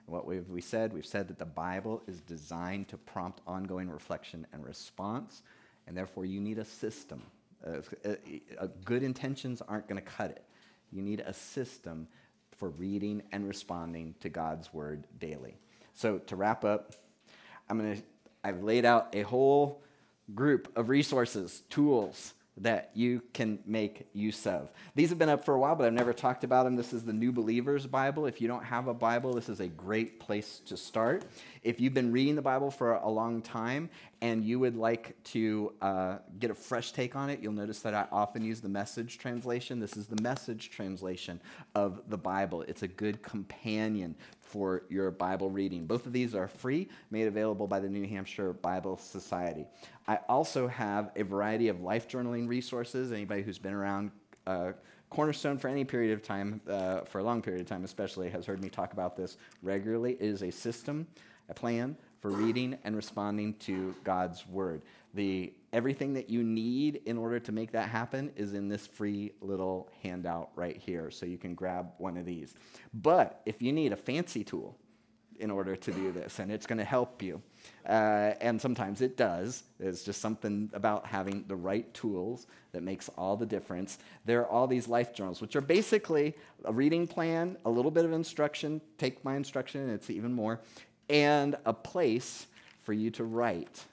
[0.08, 4.46] What we've we said, we've said that the Bible is designed to prompt ongoing reflection
[4.52, 5.42] and response,
[5.86, 7.22] and therefore you need a system.
[7.66, 10.44] Uh, uh, good intentions aren't going to cut it.
[10.90, 12.08] You need a system
[12.56, 15.58] for reading and responding to God's word daily.
[15.92, 16.94] So to wrap up,
[17.68, 18.02] I'm going to
[18.42, 19.82] I've laid out a whole
[20.34, 22.32] group of resources, tools,
[22.62, 24.70] that you can make use of.
[24.94, 26.76] These have been up for a while, but I've never talked about them.
[26.76, 28.26] This is the New Believer's Bible.
[28.26, 31.24] If you don't have a Bible, this is a great place to start.
[31.62, 33.90] If you've been reading the Bible for a long time
[34.20, 37.94] and you would like to uh, get a fresh take on it, you'll notice that
[37.94, 39.80] I often use the message translation.
[39.80, 41.40] This is the message translation
[41.74, 42.62] of the Bible.
[42.62, 44.16] It's a good companion
[44.48, 45.86] for your Bible reading.
[45.86, 49.66] Both of these are free, made available by the New Hampshire Bible Society.
[50.06, 53.12] I also have a variety of life journaling resources.
[53.12, 54.10] Anybody who's been around
[54.46, 54.72] uh,
[55.10, 58.46] Cornerstone for any period of time, uh, for a long period of time especially, has
[58.46, 60.12] heard me talk about this regularly.
[60.14, 61.06] It is a system,
[61.48, 64.82] a plan for reading and responding to God's word.
[65.14, 69.32] The everything that you need in order to make that happen is in this free
[69.40, 71.10] little handout right here.
[71.10, 72.54] So you can grab one of these.
[72.94, 74.76] But if you need a fancy tool
[75.38, 77.40] in order to do this, and it's going to help you,
[77.86, 83.08] uh, and sometimes it does, it's just something about having the right tools that makes
[83.10, 83.98] all the difference.
[84.24, 88.04] There are all these life journals, which are basically a reading plan, a little bit
[88.04, 90.60] of instruction, take my instruction, it's even more,
[91.08, 92.46] and a place
[92.82, 93.84] for you to write,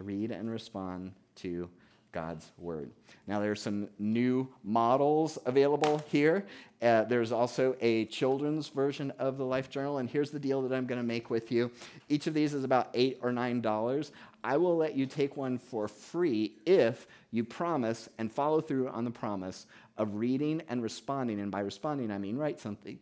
[0.00, 1.68] to read and respond to
[2.10, 2.90] God's Word.
[3.26, 6.46] Now, there are some new models available here.
[6.80, 10.74] Uh, there's also a children's version of the Life Journal, and here's the deal that
[10.74, 11.70] I'm going to make with you.
[12.08, 14.10] Each of these is about eight or nine dollars.
[14.42, 19.04] I will let you take one for free if you promise and follow through on
[19.04, 19.66] the promise
[19.98, 21.38] of reading and responding.
[21.40, 22.98] And by responding, I mean write something.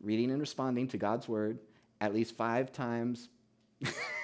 [0.00, 1.60] Reading and responding to God's Word
[2.00, 3.28] at least five times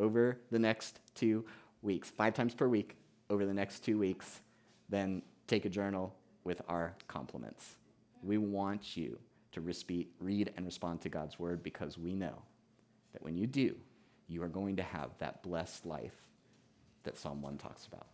[0.00, 1.44] over the next two
[1.82, 2.96] weeks, five times per week
[3.28, 4.40] over the next two weeks,
[4.88, 7.76] then take a journal with our compliments.
[8.22, 9.18] We want you
[9.52, 9.60] to
[10.20, 12.42] read and respond to God's word because we know
[13.12, 13.74] that when you do,
[14.28, 16.14] you are going to have that blessed life
[17.02, 18.06] that Psalm 1 talks about.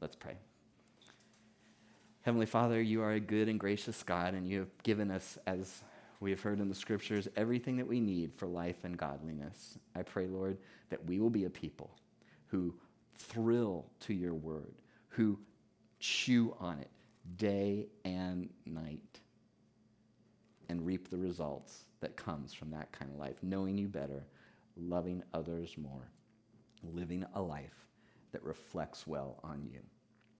[0.00, 0.36] Let's pray.
[2.22, 5.82] Heavenly Father, you are a good and gracious God, and you have given us, as
[6.22, 9.76] we have heard in the scriptures, everything that we need for life and godliness.
[9.96, 10.56] I pray, Lord,
[10.88, 11.98] that we will be a people
[12.46, 12.74] who
[13.18, 14.74] thrill to your word,
[15.08, 15.36] who
[15.98, 16.90] chew on it
[17.36, 19.20] day and night
[20.68, 24.24] and reap the results that comes from that kind of life, knowing you better,
[24.76, 26.08] loving others more,
[26.84, 27.88] living a life
[28.30, 29.80] that reflects well on you.